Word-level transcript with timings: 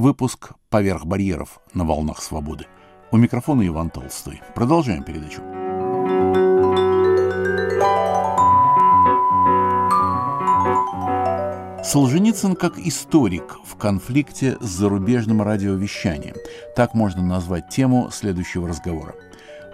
Выпуск 0.00 0.52
«Поверх 0.70 1.04
барьеров» 1.04 1.60
на 1.74 1.84
волнах 1.84 2.22
свободы. 2.22 2.64
У 3.10 3.18
микрофона 3.18 3.66
Иван 3.66 3.90
Толстой. 3.90 4.40
Продолжаем 4.54 5.02
передачу. 5.02 5.42
Солженицын 11.84 12.56
как 12.56 12.78
историк 12.78 13.58
в 13.62 13.76
конфликте 13.76 14.56
с 14.62 14.64
зарубежным 14.64 15.42
радиовещанием. 15.42 16.36
Так 16.74 16.94
можно 16.94 17.22
назвать 17.22 17.68
тему 17.68 18.08
следующего 18.10 18.68
разговора. 18.68 19.14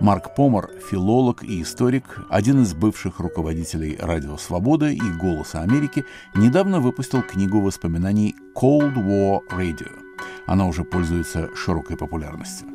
Марк 0.00 0.34
Помар, 0.34 0.70
филолог 0.90 1.44
и 1.44 1.62
историк, 1.62 2.26
один 2.30 2.64
из 2.64 2.74
бывших 2.74 3.20
руководителей 3.20 3.96
Радио 4.00 4.38
Свобода 4.38 4.88
и 4.88 4.98
Голоса 4.98 5.60
Америки, 5.60 6.04
недавно 6.34 6.80
выпустил 6.80 7.22
книгу 7.22 7.60
воспоминаний 7.60 8.34
Cold 8.56 8.96
War 8.96 9.42
Radio. 9.52 10.05
Она 10.46 10.66
уже 10.66 10.84
пользуется 10.84 11.50
широкой 11.54 11.96
популярностью. 11.96 12.68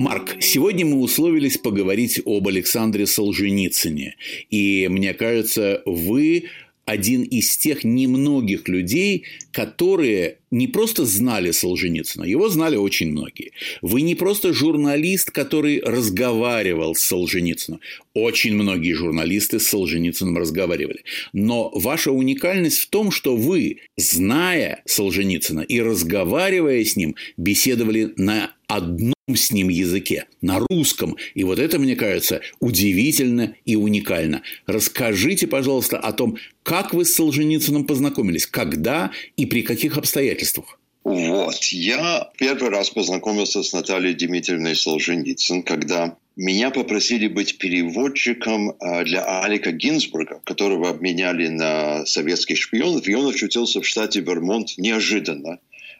Марк, 0.00 0.36
сегодня 0.40 0.86
мы 0.86 1.00
условились 1.00 1.58
поговорить 1.58 2.22
об 2.24 2.46
Александре 2.46 3.04
Солженицыне. 3.04 4.14
И 4.48 4.86
мне 4.88 5.12
кажется, 5.12 5.82
вы 5.86 6.44
один 6.84 7.22
из 7.22 7.56
тех 7.58 7.84
немногих 7.84 8.68
людей, 8.68 9.24
которые 9.58 10.38
не 10.52 10.68
просто 10.68 11.04
знали 11.04 11.50
Солженицына, 11.50 12.22
его 12.22 12.48
знали 12.48 12.76
очень 12.76 13.10
многие. 13.10 13.50
Вы 13.82 14.02
не 14.02 14.14
просто 14.14 14.52
журналист, 14.52 15.32
который 15.32 15.82
разговаривал 15.84 16.94
с 16.94 17.00
Солженицыным. 17.00 17.80
Очень 18.14 18.54
многие 18.54 18.92
журналисты 18.92 19.58
с 19.58 19.66
Солженицыным 19.66 20.38
разговаривали. 20.38 21.00
Но 21.32 21.72
ваша 21.74 22.12
уникальность 22.12 22.78
в 22.78 22.88
том, 22.88 23.10
что 23.10 23.34
вы, 23.34 23.78
зная 23.96 24.82
Солженицына 24.86 25.62
и 25.62 25.80
разговаривая 25.80 26.84
с 26.84 26.94
ним, 26.94 27.16
беседовали 27.36 28.12
на 28.16 28.52
одном 28.68 29.14
с 29.34 29.50
ним 29.50 29.68
языке, 29.68 30.26
на 30.40 30.60
русском. 30.70 31.16
И 31.34 31.42
вот 31.42 31.58
это, 31.58 31.78
мне 31.78 31.96
кажется, 31.96 32.42
удивительно 32.60 33.54
и 33.64 33.76
уникально. 33.76 34.42
Расскажите, 34.66 35.46
пожалуйста, 35.46 35.98
о 35.98 36.12
том, 36.12 36.36
как 36.62 36.92
вы 36.92 37.04
с 37.04 37.14
Солженицыным 37.14 37.84
познакомились, 37.84 38.46
когда 38.46 39.10
и 39.36 39.46
при 39.48 39.62
каких 39.62 39.96
обстоятельствах. 39.96 40.78
Вот, 41.04 41.64
я 41.64 42.30
первый 42.36 42.70
раз 42.70 42.90
познакомился 42.90 43.62
с 43.62 43.72
Натальей 43.72 44.14
Дмитриевной 44.14 44.76
Солженицын, 44.76 45.62
когда 45.62 46.16
меня 46.36 46.70
попросили 46.70 47.28
быть 47.28 47.58
переводчиком 47.58 48.76
а, 48.78 49.02
для 49.04 49.42
Алика 49.42 49.72
Гинзбурга, 49.72 50.40
которого 50.44 50.90
обменяли 50.90 51.48
на 51.48 52.06
советских 52.06 52.58
шпионов, 52.58 53.08
и 53.08 53.14
он 53.14 53.26
очутился 53.26 53.80
в 53.80 53.86
штате 53.86 54.20
Вермонт 54.20 54.76
неожиданно 54.76 55.58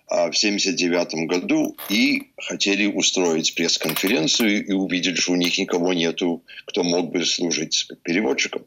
в 0.09 0.13
1979 0.13 1.29
году 1.29 1.77
и 1.91 2.29
хотели 2.39 2.87
устроить 2.87 3.55
пресс-конференцию 3.55 4.67
и 4.67 4.73
увидели, 4.73 5.15
что 5.15 5.33
у 5.33 5.37
них 5.37 5.59
никого 5.59 5.93
нету, 5.93 6.43
кто 6.65 6.83
мог 6.83 7.13
бы 7.13 7.25
служить 7.25 7.87
переводчиком. 8.03 8.65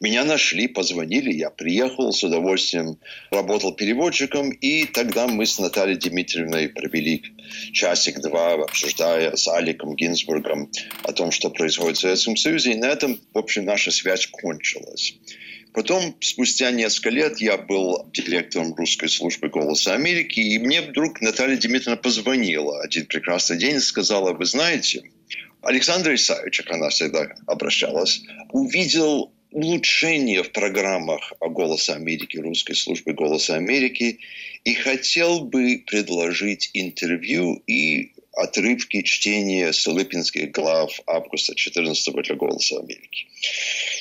Меня 0.00 0.24
нашли, 0.24 0.68
позвонили, 0.68 1.32
я 1.32 1.50
приехал 1.50 2.12
с 2.12 2.22
удовольствием, 2.22 2.98
работал 3.30 3.72
переводчиком, 3.74 4.50
и 4.50 4.84
тогда 4.84 5.26
мы 5.26 5.46
с 5.46 5.58
Натальей 5.58 5.96
Дмитриевной 5.96 6.68
провели 6.68 7.22
часик-два, 7.72 8.54
обсуждая 8.54 9.34
с 9.34 9.48
Аликом 9.48 9.96
Гинзбургом 9.96 10.70
о 11.02 11.12
том, 11.12 11.32
что 11.32 11.50
происходит 11.50 11.96
в 11.96 12.00
Советском 12.00 12.36
Союзе, 12.36 12.72
и 12.72 12.76
на 12.76 12.86
этом, 12.86 13.18
в 13.32 13.38
общем, 13.38 13.64
наша 13.64 13.90
связь 13.90 14.26
кончилась. 14.26 15.14
Потом, 15.74 16.16
спустя 16.20 16.70
несколько 16.70 17.10
лет, 17.10 17.40
я 17.40 17.58
был 17.58 18.08
директором 18.12 18.74
русской 18.74 19.08
службы 19.08 19.48
«Голоса 19.48 19.92
Америки», 19.92 20.38
и 20.38 20.58
мне 20.60 20.82
вдруг 20.82 21.20
Наталья 21.20 21.56
Дмитриевна 21.56 21.96
позвонила. 21.96 22.80
Один 22.80 23.06
прекрасный 23.06 23.58
день 23.58 23.76
и 23.76 23.80
сказала, 23.80 24.32
вы 24.32 24.44
знаете, 24.44 25.02
Александр 25.62 26.14
Исаевич, 26.14 26.58
как 26.58 26.76
она 26.76 26.90
всегда 26.90 27.26
обращалась, 27.46 28.22
увидел 28.52 29.32
улучшение 29.50 30.44
в 30.44 30.52
программах 30.52 31.32
«Голоса 31.40 31.94
Америки», 31.94 32.36
русской 32.36 32.74
службы 32.74 33.12
«Голоса 33.12 33.56
Америки», 33.56 34.20
и 34.62 34.74
хотел 34.74 35.40
бы 35.40 35.82
предложить 35.84 36.70
интервью 36.72 37.64
и 37.66 38.12
отрывки 38.36 39.02
чтения 39.02 39.72
Столыпинских 39.72 40.50
глав 40.50 41.00
августа 41.06 41.54
14 41.54 42.14
для 42.22 42.34
«Голоса 42.34 42.78
Америки». 42.78 43.26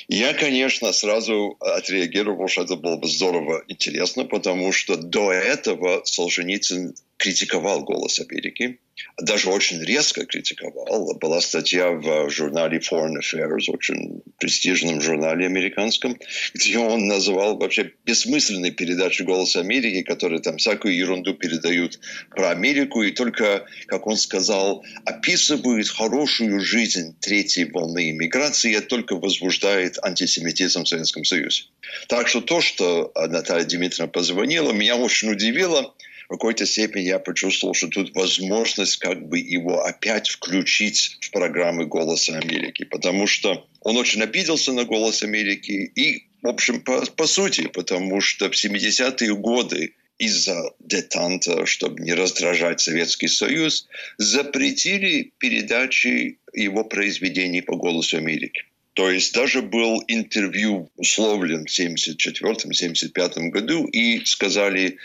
Я, 0.07 0.33
конечно, 0.33 0.91
сразу 0.91 1.55
отреагировал, 1.59 2.47
что 2.47 2.63
это 2.63 2.75
было 2.75 2.97
бы 2.97 3.07
здорово 3.07 3.63
интересно, 3.67 4.25
потому 4.25 4.71
что 4.71 4.95
до 4.95 5.31
этого 5.31 6.03
Солженицын 6.05 6.95
критиковал 7.23 7.85
«Голос 7.85 8.19
Америки», 8.19 8.79
даже 9.17 9.49
очень 9.49 9.81
резко 9.81 10.25
критиковал. 10.25 11.15
Была 11.15 11.39
статья 11.39 11.91
в 11.91 12.29
журнале 12.29 12.79
Foreign 12.79 13.15
Affairs, 13.21 13.63
очень 13.69 14.21
престижном 14.39 14.99
журнале 15.01 15.45
американском, 15.45 16.19
где 16.53 16.77
он 16.77 17.07
называл 17.07 17.57
вообще 17.57 17.93
бессмысленной 18.03 18.71
передачей 18.71 19.23
«Голос 19.23 19.55
Америки», 19.55 20.01
которые 20.03 20.41
там 20.41 20.57
всякую 20.57 20.97
ерунду 20.97 21.33
передают 21.33 22.01
про 22.29 22.49
Америку, 22.49 23.03
и 23.03 23.11
только, 23.11 23.65
как 23.85 24.05
он 24.05 24.17
сказал, 24.17 24.83
описывают 25.05 25.87
хорошую 25.87 26.59
жизнь 26.59 27.15
третьей 27.21 27.71
волны 27.71 28.11
иммиграции, 28.11 28.75
это 28.75 28.87
только 28.87 29.15
возбуждает 29.15 29.97
антисемитизм 30.03 30.83
в 30.83 30.89
Советском 30.89 31.23
Союзе. 31.23 31.63
Так 32.09 32.27
что 32.27 32.41
то, 32.41 32.59
что 32.59 33.13
Наталья 33.15 33.63
Дмитриевна 33.63 34.07
позвонила, 34.11 34.73
меня 34.73 34.97
очень 34.97 35.31
удивило– 35.31 35.95
какой-то 36.33 36.65
степени 36.65 37.03
я 37.05 37.19
почувствовал, 37.19 37.73
что 37.73 37.87
тут 37.87 38.15
возможность 38.15 38.97
как 38.97 39.27
бы 39.27 39.39
его 39.39 39.83
опять 39.83 40.29
включить 40.29 41.17
в 41.21 41.29
программы 41.31 41.85
«Голоса 41.85 42.37
Америки», 42.37 42.85
потому 42.85 43.27
что 43.27 43.67
он 43.81 43.97
очень 43.97 44.21
обиделся 44.21 44.73
на 44.73 44.83
«Голос 44.83 45.21
Америки» 45.23 45.91
и, 45.95 46.23
в 46.41 46.47
общем, 46.47 46.81
по, 46.81 47.05
по 47.05 47.27
сути, 47.27 47.67
потому 47.67 48.19
что 48.19 48.49
в 48.49 48.53
70-е 48.53 49.35
годы 49.35 49.93
из-за 50.17 50.73
детанта, 50.79 51.65
чтобы 51.65 52.01
не 52.01 52.13
раздражать 52.13 52.81
Советский 52.81 53.27
Союз, 53.27 53.87
запретили 54.17 55.33
передачи 55.37 56.39
его 56.53 56.83
произведений 56.83 57.61
по 57.61 57.75
«Голосу 57.75 58.17
Америки». 58.17 58.63
То 58.93 59.09
есть 59.09 59.33
даже 59.33 59.61
был 59.63 60.03
интервью 60.07 60.89
условлен 60.97 61.65
в 61.65 61.79
1974-1975 61.79 63.49
году, 63.49 63.85
и 63.85 64.23
сказали, 64.23 64.97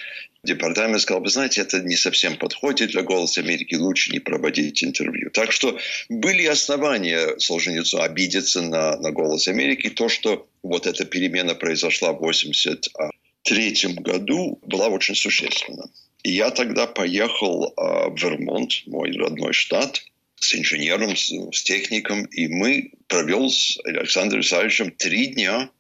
департамент 0.44 1.00
сказал, 1.00 1.22
вы 1.22 1.30
знаете, 1.30 1.60
это 1.60 1.80
не 1.80 1.96
совсем 1.96 2.36
подходит 2.36 2.90
для 2.90 3.02
«Голоса 3.02 3.40
Америки», 3.40 3.74
лучше 3.74 4.12
не 4.12 4.20
проводить 4.20 4.84
интервью. 4.84 5.30
Так 5.30 5.52
что 5.52 5.78
были 6.08 6.44
основания 6.46 7.38
Солженицыну 7.38 8.02
обидеться 8.02 8.62
на, 8.62 8.96
на 8.96 9.10
«Голос 9.10 9.48
Америки». 9.48 9.90
То, 9.90 10.08
что 10.08 10.48
вот 10.62 10.86
эта 10.86 11.04
перемена 11.04 11.54
произошла 11.54 12.12
в 12.12 12.16
1983 12.16 13.94
году, 13.94 14.60
была 14.62 14.88
очень 14.88 15.14
существенна. 15.14 15.90
И 16.22 16.32
я 16.32 16.50
тогда 16.50 16.86
поехал 16.86 17.66
э, 17.66 18.08
в 18.10 18.16
Вермонт, 18.20 18.86
мой 18.86 19.12
родной 19.12 19.52
штат, 19.52 20.02
с 20.40 20.54
инженером, 20.54 21.16
с, 21.16 21.30
с 21.30 21.62
техником, 21.62 22.24
и 22.26 22.48
мы 22.48 22.92
провел 23.08 23.50
с 23.50 23.78
Александром 23.84 24.40
Исаевичем 24.40 24.90
три 24.92 25.28
дня 25.28 25.70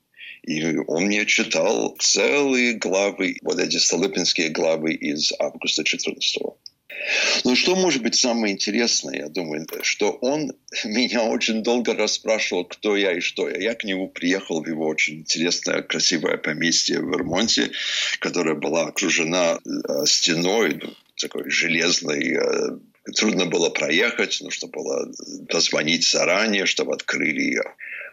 и 0.48 0.78
он 0.86 1.04
мне 1.04 1.26
читал 1.26 1.94
целые 2.00 2.72
главы, 2.72 3.36
вот 3.42 3.58
эти 3.58 3.76
Столыпинские 3.76 4.48
главы 4.48 4.94
из 4.94 5.32
августа 5.38 5.84
14 5.84 6.42
-го. 6.42 6.54
Но 7.44 7.54
что 7.54 7.76
может 7.76 8.02
быть 8.02 8.14
самое 8.14 8.54
интересное, 8.54 9.18
я 9.18 9.28
думаю, 9.28 9.66
что 9.82 10.12
он 10.12 10.52
меня 10.84 11.24
очень 11.24 11.62
долго 11.62 11.94
расспрашивал, 11.94 12.64
кто 12.64 12.96
я 12.96 13.12
и 13.12 13.20
что 13.20 13.48
я. 13.48 13.58
Я 13.58 13.74
к 13.74 13.84
нему 13.84 14.08
приехал 14.08 14.62
в 14.62 14.66
его 14.66 14.86
очень 14.86 15.18
интересное, 15.18 15.82
красивое 15.82 16.38
поместье 16.38 16.98
в 17.00 17.10
Вермонте, 17.10 17.70
которое 18.18 18.54
была 18.54 18.86
окружена 18.86 19.58
э, 19.58 20.06
стеной, 20.06 20.80
ну, 20.82 20.94
такой 21.20 21.50
железной, 21.50 22.36
э, 22.36 22.78
трудно 23.16 23.46
было 23.46 23.68
проехать, 23.70 24.40
нужно 24.40 24.68
было 24.68 25.12
позвонить 25.48 26.08
заранее, 26.08 26.64
чтобы 26.64 26.94
открыли 26.94 27.60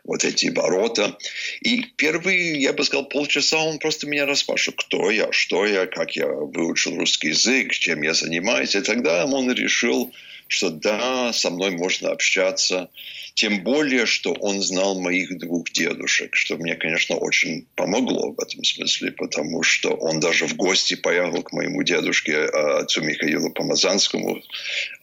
вот 0.05 0.23
эти 0.23 0.47
ворота. 0.47 1.17
И 1.61 1.81
первые, 1.97 2.61
я 2.61 2.73
бы 2.73 2.83
сказал, 2.83 3.05
полчаса 3.05 3.57
он 3.57 3.79
просто 3.79 4.07
меня 4.07 4.25
расспрашивал, 4.25 4.77
кто 4.77 5.11
я, 5.11 5.31
что 5.31 5.65
я, 5.65 5.87
как 5.87 6.15
я 6.15 6.27
выучил 6.27 6.95
русский 6.95 7.29
язык, 7.29 7.73
чем 7.73 8.01
я 8.03 8.13
занимаюсь. 8.13 8.75
И 8.75 8.81
тогда 8.81 9.25
он 9.25 9.51
решил, 9.51 10.13
что 10.47 10.69
да, 10.69 11.33
со 11.33 11.49
мной 11.49 11.71
можно 11.71 12.11
общаться. 12.11 12.89
Тем 13.33 13.63
более, 13.63 14.05
что 14.05 14.31
он 14.31 14.61
знал 14.61 15.01
моих 15.01 15.37
двух 15.39 15.69
дедушек, 15.71 16.35
что 16.35 16.55
мне, 16.55 16.75
конечно, 16.75 17.17
очень 17.17 17.67
помогло 17.75 18.31
в 18.31 18.39
этом 18.39 18.63
смысле, 18.63 19.11
потому 19.11 19.61
что 19.61 19.89
он 19.89 20.21
даже 20.21 20.47
в 20.47 20.55
гости 20.55 20.95
поехал 20.95 21.43
к 21.43 21.51
моему 21.51 21.83
дедушке, 21.83 22.45
а, 22.45 22.79
отцу 22.79 23.01
Михаилу 23.01 23.51
Помазанскому, 23.51 24.41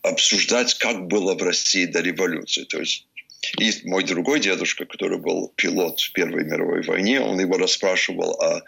обсуждать, 0.03 0.75
как 0.75 1.09
было 1.09 1.35
в 1.35 1.43
России 1.43 1.85
до 1.85 2.01
революции. 2.01 2.65
То 2.65 2.81
есть 2.81 3.07
и 3.59 3.73
мой 3.85 4.05
другой 4.05 4.41
дедушка, 4.41 4.85
который 4.85 5.19
был 5.19 5.53
пилот 5.57 6.01
в 6.01 6.13
Первой 6.13 6.45
мировой 6.45 6.83
войне, 6.83 7.21
он 7.21 7.41
его 7.41 7.57
расспрашивал 7.59 8.33
о, 8.41 8.63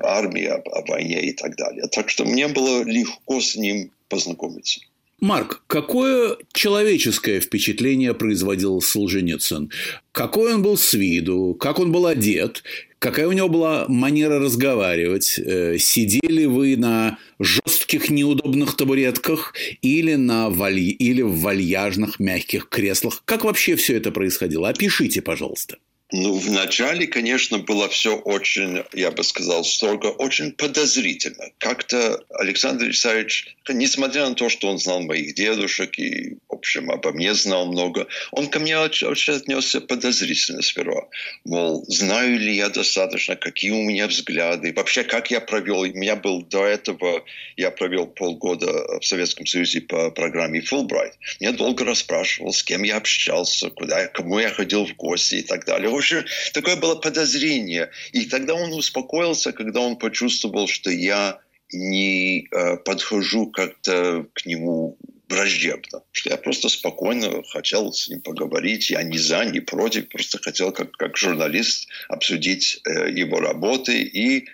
армии, 0.00 0.46
о, 0.46 0.56
о 0.56 0.84
войне 0.86 1.20
и 1.22 1.32
так 1.32 1.56
далее. 1.56 1.84
Так 1.90 2.10
что 2.10 2.24
мне 2.24 2.48
было 2.48 2.82
легко 2.84 3.40
с 3.40 3.56
ним 3.56 3.90
познакомиться. 4.08 4.80
Марк, 5.20 5.62
какое 5.66 6.36
человеческое 6.52 7.40
впечатление 7.40 8.12
производил 8.12 8.82
Солженицын? 8.82 9.70
Какой 10.12 10.54
он 10.54 10.62
был 10.62 10.76
с 10.76 10.92
виду, 10.92 11.56
как 11.58 11.78
он 11.78 11.90
был 11.90 12.06
одет, 12.06 12.62
какая 12.98 13.28
у 13.28 13.32
него 13.32 13.48
была 13.48 13.86
манера 13.88 14.38
разговаривать? 14.38 15.38
Э, 15.38 15.78
сидели 15.78 16.44
вы 16.46 16.76
на 16.76 17.18
жестких 17.38 18.10
неудобных 18.10 18.76
табуретках 18.76 19.54
или, 19.82 20.14
на 20.14 20.50
валь... 20.50 20.78
или 20.78 21.22
в 21.22 21.40
вальяжных 21.40 22.18
мягких 22.20 22.68
креслах? 22.68 23.22
Как 23.24 23.44
вообще 23.44 23.76
все 23.76 23.96
это 23.96 24.10
происходило? 24.10 24.68
Опишите, 24.68 25.22
пожалуйста. 25.22 25.78
Ну, 26.12 26.34
вначале, 26.34 27.08
конечно, 27.08 27.58
было 27.58 27.88
все 27.88 28.16
очень, 28.16 28.84
я 28.92 29.10
бы 29.10 29.24
сказал, 29.24 29.64
строго, 29.64 30.06
очень 30.06 30.52
подозрительно. 30.52 31.50
Как-то 31.58 32.24
Александр 32.30 32.90
Исаевич, 32.90 33.56
несмотря 33.68 34.28
на 34.28 34.36
то, 34.36 34.48
что 34.48 34.68
он 34.68 34.78
знал 34.78 35.00
моих 35.00 35.34
дедушек 35.34 35.98
и, 35.98 36.36
в 36.48 36.54
общем, 36.54 36.92
обо 36.92 37.10
мне 37.10 37.34
знал 37.34 37.66
много, 37.66 38.06
он 38.30 38.46
ко 38.48 38.60
мне 38.60 38.78
очень, 38.78 39.08
отнесся 39.32 39.80
подозрительно 39.80 40.62
сперва. 40.62 41.08
Мол, 41.44 41.84
знаю 41.88 42.38
ли 42.38 42.54
я 42.54 42.68
достаточно, 42.68 43.34
какие 43.34 43.72
у 43.72 43.82
меня 43.82 44.06
взгляды, 44.06 44.72
вообще, 44.76 45.02
как 45.02 45.32
я 45.32 45.40
провел. 45.40 45.80
У 45.80 45.86
меня 45.86 46.14
был 46.14 46.42
до 46.42 46.64
этого, 46.66 47.24
я 47.56 47.72
провел 47.72 48.06
полгода 48.06 49.00
в 49.00 49.04
Советском 49.04 49.44
Союзе 49.46 49.80
по 49.80 50.12
программе 50.12 50.60
Fulbright. 50.60 51.14
Меня 51.40 51.50
долго 51.50 51.84
расспрашивал, 51.84 52.52
с 52.52 52.62
кем 52.62 52.84
я 52.84 52.98
общался, 52.98 53.70
куда, 53.70 54.06
кому 54.06 54.38
я 54.38 54.50
ходил 54.50 54.86
в 54.86 54.94
гости 54.94 55.36
и 55.36 55.42
так 55.42 55.64
далее 55.64 55.95
общем, 55.96 56.24
такое 56.52 56.76
было 56.76 56.94
подозрение. 56.94 57.90
И 58.12 58.26
тогда 58.26 58.54
он 58.54 58.72
успокоился, 58.72 59.52
когда 59.52 59.80
он 59.80 59.96
почувствовал, 59.96 60.68
что 60.68 60.90
я 60.90 61.40
не 61.72 62.46
э, 62.50 62.76
подхожу 62.76 63.46
как-то 63.46 64.26
к 64.34 64.46
нему 64.46 64.96
враждебно, 65.28 66.02
что 66.12 66.30
я 66.30 66.36
просто 66.36 66.68
спокойно 66.68 67.42
хотел 67.42 67.92
с 67.92 68.08
ним 68.08 68.20
поговорить, 68.20 68.90
я 68.90 69.02
не 69.02 69.18
за, 69.18 69.44
не 69.44 69.60
против, 69.60 70.08
просто 70.08 70.38
хотел 70.38 70.70
как, 70.72 70.92
как 70.92 71.16
журналист 71.16 71.88
обсудить 72.08 72.80
э, 72.84 73.10
его 73.10 73.40
работы 73.40 74.02
и 74.02 74.46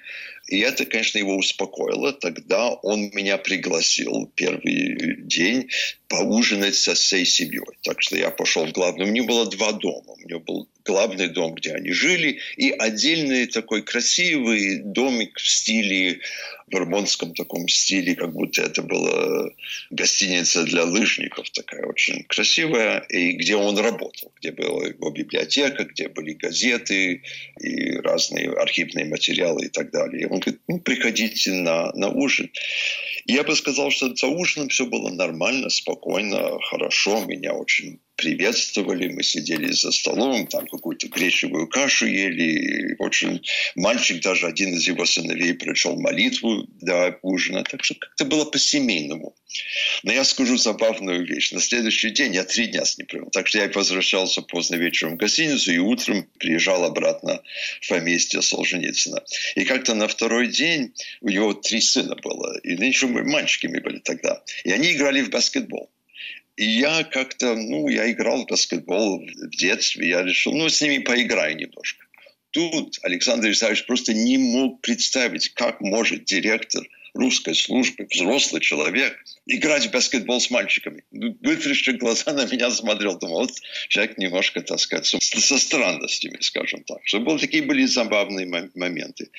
и 0.48 0.58
это, 0.58 0.84
конечно, 0.84 1.18
его 1.18 1.36
успокоило. 1.36 2.12
Тогда 2.12 2.70
он 2.70 3.10
меня 3.14 3.38
пригласил 3.38 4.30
первый 4.34 5.22
день 5.22 5.70
поужинать 6.08 6.74
со 6.74 6.94
всей 6.94 7.24
семьей. 7.24 7.64
Так 7.82 8.02
что 8.02 8.16
я 8.16 8.30
пошел 8.30 8.66
в 8.66 8.72
главный. 8.72 9.06
У 9.06 9.12
него 9.12 9.28
было 9.28 9.50
два 9.50 9.72
дома. 9.72 10.12
У 10.12 10.28
него 10.28 10.40
был 10.40 10.68
главный 10.84 11.28
дом, 11.28 11.54
где 11.54 11.74
они 11.74 11.90
жили, 11.90 12.40
и 12.56 12.70
отдельный 12.70 13.46
такой 13.46 13.82
красивый 13.82 14.78
домик 14.78 15.38
в 15.38 15.48
стиле, 15.48 16.20
в 16.66 16.74
вермонтском 16.74 17.34
таком 17.34 17.68
стиле, 17.68 18.14
как 18.14 18.32
будто 18.32 18.62
это 18.62 18.82
была 18.82 19.50
гостиница 19.90 20.64
для 20.64 20.84
лыжников, 20.84 21.50
такая 21.50 21.84
очень 21.84 22.24
красивая, 22.24 23.00
и 23.08 23.32
где 23.32 23.56
он 23.56 23.78
работал, 23.78 24.32
где 24.38 24.52
была 24.52 24.86
его 24.86 25.10
библиотека, 25.10 25.84
где 25.84 26.08
были 26.08 26.32
газеты 26.32 27.22
и 27.60 27.96
разные 27.98 28.50
архивные 28.52 29.04
материалы 29.04 29.66
и 29.66 29.68
так 29.68 29.90
далее. 29.90 30.28
Он 30.28 30.40
говорит, 30.40 30.60
ну, 30.68 30.80
приходите 30.80 31.52
на, 31.52 31.92
на 31.92 32.08
ужин. 32.08 32.50
И 33.26 33.34
я 33.34 33.44
бы 33.44 33.54
сказал, 33.54 33.90
что 33.90 34.14
за 34.14 34.26
ужином 34.26 34.68
все 34.68 34.86
было 34.86 35.10
нормально, 35.10 35.68
спокойно, 35.68 36.58
хорошо. 36.70 37.24
Меня 37.24 37.52
очень 37.52 38.00
приветствовали, 38.22 39.08
мы 39.08 39.24
сидели 39.24 39.72
за 39.72 39.90
столом, 39.90 40.46
там 40.46 40.66
какую-то 40.68 41.08
гречевую 41.08 41.66
кашу 41.66 42.06
ели. 42.06 42.94
Очень 43.00 43.42
мальчик, 43.74 44.22
даже 44.22 44.46
один 44.46 44.74
из 44.74 44.86
его 44.86 45.04
сыновей, 45.04 45.54
прочел 45.54 45.98
молитву 45.98 46.64
до 46.80 47.18
ужина. 47.22 47.64
Так 47.64 47.82
что 47.82 47.94
как-то 47.96 48.24
было 48.24 48.44
по-семейному. 48.44 49.34
Но 50.04 50.12
я 50.12 50.24
скажу 50.24 50.56
забавную 50.56 51.26
вещь. 51.26 51.50
На 51.52 51.60
следующий 51.60 52.10
день 52.10 52.34
я 52.34 52.44
три 52.44 52.68
дня 52.68 52.84
с 52.84 52.96
ним 52.96 53.08
провел. 53.08 53.30
Так 53.30 53.48
что 53.48 53.58
я 53.58 53.68
возвращался 53.68 54.40
поздно 54.42 54.76
вечером 54.76 55.14
в 55.14 55.16
гостиницу 55.16 55.72
и 55.72 55.78
утром 55.78 56.28
приезжал 56.38 56.84
обратно 56.84 57.42
в 57.80 57.88
поместье 57.88 58.40
Солженицына. 58.40 59.22
И 59.56 59.64
как-то 59.64 59.94
на 59.94 60.06
второй 60.06 60.46
день 60.46 60.94
у 61.20 61.28
него 61.28 61.54
три 61.54 61.80
сына 61.80 62.14
было. 62.22 62.56
И 62.60 62.74
еще 62.86 63.08
мальчиками 63.08 63.80
были 63.80 63.98
тогда. 63.98 64.42
И 64.64 64.70
они 64.70 64.92
играли 64.92 65.22
в 65.22 65.30
баскетбол. 65.30 65.90
И 66.56 66.64
я 66.64 67.04
как-то, 67.04 67.54
ну, 67.54 67.88
я 67.88 68.10
играл 68.10 68.44
в 68.44 68.46
баскетбол 68.46 69.20
в 69.20 69.56
детстве, 69.56 70.08
я 70.08 70.22
решил, 70.22 70.52
ну, 70.52 70.68
с 70.68 70.80
ними 70.80 70.98
поиграю 70.98 71.56
немножко. 71.56 72.04
Тут 72.50 72.98
Александр 73.02 73.50
Исаевич 73.50 73.86
просто 73.86 74.12
не 74.12 74.36
мог 74.36 74.82
представить, 74.82 75.48
как 75.54 75.80
может 75.80 76.24
директор 76.24 76.86
русской 77.14 77.54
службы, 77.54 78.06
взрослый 78.10 78.60
человек, 78.60 79.22
играть 79.46 79.86
в 79.86 79.90
баскетбол 79.90 80.40
с 80.40 80.50
мальчиками. 80.50 81.04
Вытрящив 81.10 81.98
глаза 81.98 82.32
на 82.32 82.46
меня 82.46 82.70
смотрел, 82.70 83.18
думал, 83.18 83.40
вот 83.40 83.52
человек 83.88 84.18
немножко, 84.18 84.62
так 84.62 84.80
сказать, 84.80 85.06
со 85.06 85.58
странностями, 85.58 86.38
скажем 86.40 86.84
так. 86.84 86.98
Что 87.04 87.20
были, 87.20 87.38
такие 87.38 87.62
были 87.62 87.84
забавные 87.84 88.46
моменты. 88.74 89.30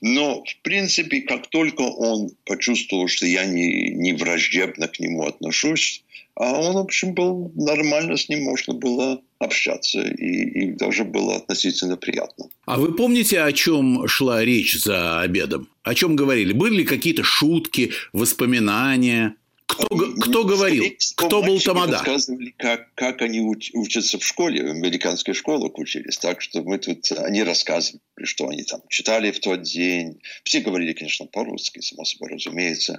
Но, 0.00 0.44
в 0.44 0.56
принципе, 0.62 1.22
как 1.22 1.48
только 1.48 1.82
он 1.82 2.30
почувствовал, 2.44 3.08
что 3.08 3.26
я 3.26 3.44
не, 3.44 3.90
не 3.90 4.12
враждебно 4.12 4.88
к 4.88 4.98
нему 4.98 5.26
отношусь, 5.26 6.02
а 6.34 6.60
он, 6.60 6.74
в 6.74 6.78
общем, 6.78 7.14
был 7.14 7.52
нормально, 7.54 8.16
с 8.16 8.28
ним 8.28 8.44
можно 8.44 8.72
было 8.74 9.20
общаться, 9.38 10.00
и, 10.00 10.64
и 10.64 10.72
даже 10.72 11.04
было 11.04 11.36
относительно 11.36 11.96
приятно. 11.96 12.46
А 12.64 12.78
вы 12.78 12.94
помните, 12.94 13.40
о 13.40 13.52
чем 13.52 14.06
шла 14.08 14.44
речь 14.44 14.78
за 14.78 15.20
обедом? 15.20 15.68
О 15.82 15.94
чем 15.94 16.16
говорили? 16.16 16.52
Были 16.52 16.76
ли 16.78 16.84
какие-то 16.84 17.22
шутки, 17.22 17.92
воспоминания? 18.12 19.36
Кто, 19.66 19.86
ну, 19.94 20.14
кто 20.16 20.44
говорил? 20.44 20.84
Кто 21.16 21.42
был 21.42 21.58
тамада? 21.60 21.92
рассказывали, 21.92 22.54
как, 22.58 22.94
как 22.94 23.22
они 23.22 23.40
уч, 23.40 23.70
учатся 23.72 24.18
в 24.18 24.24
школе, 24.24 24.62
в 24.62 24.70
американских 24.70 25.34
школах 25.34 25.78
учились. 25.78 26.18
Так 26.18 26.42
что 26.42 26.62
мы 26.62 26.78
тут, 26.78 27.10
они 27.12 27.42
рассказывали, 27.42 28.00
что 28.22 28.48
они 28.48 28.64
там 28.64 28.80
читали 28.88 29.30
в 29.30 29.40
тот 29.40 29.62
день. 29.62 30.20
Все 30.44 30.60
говорили, 30.60 30.92
конечно, 30.92 31.26
по-русски, 31.26 31.80
само 31.80 32.04
собой 32.04 32.30
разумеется. 32.30 32.98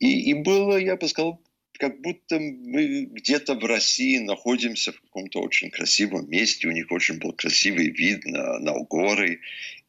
И, 0.00 0.30
и 0.30 0.34
было, 0.34 0.76
я 0.76 0.96
бы 0.96 1.08
сказал, 1.08 1.40
как 1.78 2.00
будто 2.00 2.38
мы 2.40 3.04
где-то 3.04 3.54
в 3.54 3.64
России 3.64 4.18
находимся 4.18 4.92
в 4.92 5.00
каком-то 5.00 5.40
очень 5.40 5.70
красивом 5.70 6.28
месте, 6.28 6.68
у 6.68 6.72
них 6.72 6.90
очень 6.90 7.18
был 7.18 7.32
красивый 7.32 7.90
вид 7.90 8.24
на, 8.26 8.58
на 8.58 8.72
горы, 8.80 9.40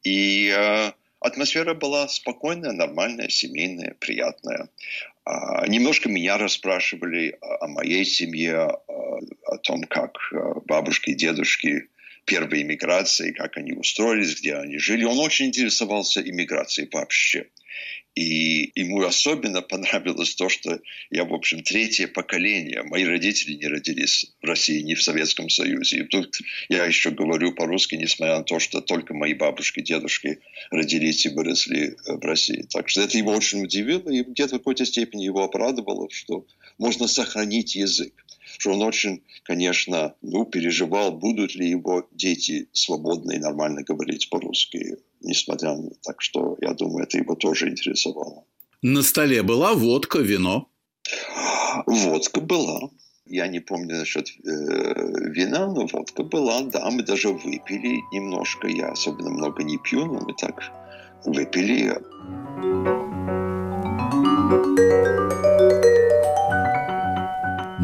и 0.04 0.54
э, 0.56 0.92
атмосфера 1.20 1.74
была 1.74 2.08
спокойная, 2.08 2.72
нормальная, 2.72 3.28
семейная, 3.28 3.96
приятная. 3.98 4.68
А, 5.24 5.66
немножко 5.66 6.08
меня 6.08 6.38
расспрашивали 6.38 7.36
о, 7.40 7.64
о 7.64 7.68
моей 7.68 8.04
семье, 8.04 8.70
о, 8.86 9.20
о 9.46 9.58
том, 9.58 9.82
как 9.84 10.16
бабушки 10.66 11.10
и 11.10 11.14
дедушки 11.14 11.88
первой 12.24 12.62
иммиграции, 12.62 13.32
как 13.32 13.56
они 13.56 13.72
устроились, 13.72 14.40
где 14.40 14.54
они 14.54 14.78
жили. 14.78 15.04
Он 15.04 15.18
очень 15.18 15.46
интересовался 15.46 16.20
иммиграцией 16.22 16.88
вообще. 16.92 17.48
И 18.16 18.72
ему 18.74 19.02
особенно 19.02 19.62
понравилось 19.62 20.34
то, 20.34 20.48
что 20.48 20.80
я, 21.10 21.24
в 21.24 21.32
общем, 21.32 21.62
третье 21.62 22.08
поколение. 22.08 22.82
Мои 22.82 23.04
родители 23.04 23.54
не 23.54 23.68
родились 23.68 24.32
в 24.42 24.46
России, 24.46 24.80
не 24.82 24.96
в 24.96 25.02
Советском 25.02 25.48
Союзе. 25.48 26.00
И 26.00 26.02
тут 26.02 26.38
я 26.68 26.84
еще 26.84 27.10
говорю 27.10 27.52
по-русски, 27.54 27.94
несмотря 27.94 28.38
на 28.38 28.42
то, 28.42 28.58
что 28.58 28.80
только 28.80 29.14
мои 29.14 29.34
бабушки, 29.34 29.80
дедушки 29.80 30.40
родились 30.70 31.24
и 31.26 31.28
выросли 31.28 31.96
в 32.04 32.24
России. 32.24 32.66
Так 32.68 32.88
что 32.88 33.02
это 33.02 33.16
его 33.16 33.32
очень 33.32 33.62
удивило 33.62 34.10
и 34.10 34.24
где-то 34.24 34.56
в 34.56 34.58
какой-то 34.58 34.84
степени 34.84 35.24
его 35.24 35.44
обрадовало, 35.44 36.08
что 36.10 36.46
можно 36.78 37.06
сохранить 37.06 37.74
язык 37.76 38.12
что 38.58 38.72
он 38.72 38.82
очень, 38.82 39.22
конечно, 39.44 40.14
ну, 40.22 40.44
переживал, 40.44 41.12
будут 41.12 41.54
ли 41.54 41.68
его 41.70 42.08
дети 42.10 42.68
свободно 42.72 43.32
и 43.32 43.38
нормально 43.38 43.82
говорить 43.84 44.28
по-русски 44.28 44.98
несмотря 45.20 45.76
на 45.76 45.90
так 46.02 46.22
что, 46.22 46.56
я 46.60 46.74
думаю, 46.74 47.04
это 47.04 47.18
его 47.18 47.34
тоже 47.34 47.68
интересовало. 47.68 48.44
На 48.82 49.02
столе 49.02 49.42
была 49.42 49.74
водка, 49.74 50.18
вино? 50.18 50.68
Водка 51.86 52.40
была. 52.40 52.90
Я 53.26 53.46
не 53.46 53.60
помню 53.60 53.96
насчет 53.96 54.28
э, 54.28 54.32
вина, 54.44 55.66
но 55.66 55.86
водка 55.86 56.24
была, 56.24 56.62
да, 56.62 56.90
мы 56.90 57.02
даже 57.02 57.28
выпили 57.28 58.00
немножко. 58.12 58.66
Я 58.66 58.88
особенно 58.88 59.30
много 59.30 59.62
не 59.62 59.78
пью, 59.78 60.06
но 60.06 60.20
мы 60.20 60.34
так 60.34 60.72
выпили. 61.24 61.94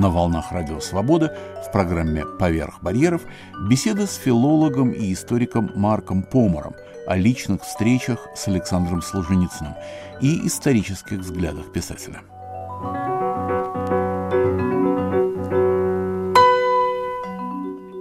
На 0.07 0.13
волнах 0.13 0.53
Радио 0.53 0.79
Свобода 0.79 1.37
в 1.67 1.73
программе 1.73 2.25
«Поверх 2.39 2.81
барьеров» 2.81 3.23
беседа 3.69 4.07
с 4.07 4.15
филологом 4.15 4.93
и 4.93 5.13
историком 5.13 5.73
Марком 5.75 6.23
Помором– 6.23 6.77
о 7.09 7.17
личных 7.17 7.63
встречах 7.63 8.29
с 8.37 8.47
Александром 8.47 9.03
Солженицыным 9.03 9.75
и 10.21 10.47
исторических 10.47 11.19
взглядах 11.19 11.73
писателя. 11.73 12.21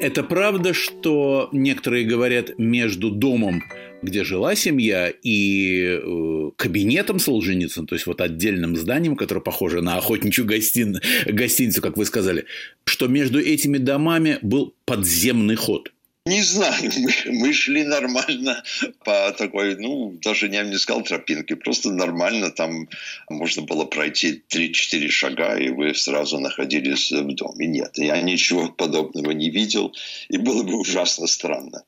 Это 0.06 0.22
правда, 0.22 0.76
что 0.76 1.50
некоторые 1.52 2.06
говорят 2.06 2.60
между 2.60 3.10
домом, 3.10 3.64
где 4.04 4.24
жила 4.24 4.54
семья, 4.54 5.10
и 5.10 6.00
э, 6.00 6.52
кабинетом 6.56 7.18
Солженицына, 7.18 7.88
то 7.88 7.96
есть 7.96 8.06
вот 8.06 8.22
отдельным 8.22 8.78
зданием, 8.78 9.16
которое 9.16 9.42
похоже 9.42 9.82
на 9.82 9.98
охотничью 9.98 10.46
гостин... 10.46 11.00
гостиницу, 11.26 11.82
как 11.82 11.98
вы 11.98 12.06
сказали, 12.06 12.46
что 12.84 13.08
между 13.08 13.40
этими 13.40 13.80
домами 13.80 14.38
был 14.44 14.76
подземный 14.86 15.56
ход. 15.56 15.92
Не 16.28 16.42
знаю, 16.42 16.92
мы, 16.98 17.14
мы 17.34 17.54
шли 17.54 17.84
нормально 17.84 18.64
по 19.04 19.32
такой, 19.32 19.76
ну, 19.76 20.18
даже 20.24 20.48
я 20.48 20.64
не 20.64 20.78
сказал 20.78 21.04
тропинке, 21.04 21.56
просто 21.56 21.92
нормально 21.92 22.50
там 22.50 22.90
можно 23.30 23.62
было 23.62 23.86
пройти 23.86 24.44
3-4 24.50 25.08
шага, 25.10 25.56
и 25.56 25.70
вы 25.70 25.94
сразу 25.94 26.40
находились 26.40 27.12
в 27.12 27.36
доме. 27.36 27.68
Нет, 27.68 27.98
я 27.98 28.20
ничего 28.22 28.70
подобного 28.70 29.32
не 29.32 29.52
видел, 29.52 29.94
и 30.30 30.38
было 30.38 30.64
бы 30.64 30.80
ужасно 30.80 31.28
странно. 31.28 31.84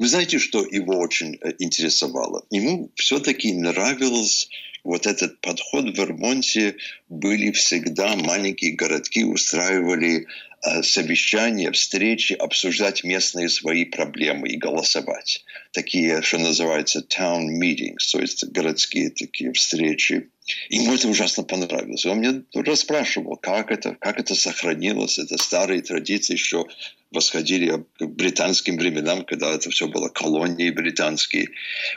Вы 0.00 0.08
знаете, 0.08 0.40
что 0.40 0.64
его 0.64 0.98
очень 0.98 1.38
э, 1.40 1.52
интересовало? 1.60 2.44
Ему 2.50 2.90
все-таки 2.96 3.52
нравилось 3.52 4.48
вот 4.84 5.06
этот 5.06 5.40
подход 5.40 5.84
в 5.84 5.96
Вермонте 5.96 6.76
были 7.08 7.50
всегда 7.52 8.16
маленькие 8.16 8.72
городки 8.72 9.24
устраивали 9.24 10.26
Э, 10.62 10.82
совещания, 10.82 11.72
встречи, 11.72 12.34
обсуждать 12.34 13.02
местные 13.02 13.48
свои 13.48 13.86
проблемы 13.86 14.48
и 14.48 14.58
голосовать. 14.58 15.42
Такие, 15.72 16.20
что 16.20 16.38
называется, 16.38 17.00
town 17.00 17.46
meetings, 17.58 18.10
то 18.12 18.20
есть 18.20 18.44
городские 18.44 19.08
такие 19.08 19.54
встречи. 19.54 20.28
Ему 20.68 20.94
это 20.94 21.08
ужасно 21.08 21.44
понравилось. 21.44 22.04
Он 22.04 22.18
мне 22.18 22.42
расспрашивал, 22.52 23.36
как 23.36 23.70
это, 23.70 23.94
как 23.94 24.20
это 24.20 24.34
сохранилось. 24.34 25.18
Это 25.18 25.38
старые 25.38 25.80
традиции 25.80 26.34
еще 26.34 26.66
восходили 27.10 27.84
к 27.98 28.06
британским 28.06 28.76
временам, 28.76 29.24
когда 29.24 29.50
это 29.50 29.70
все 29.70 29.88
было 29.88 30.08
колонии 30.08 30.70
британские. 30.70 31.48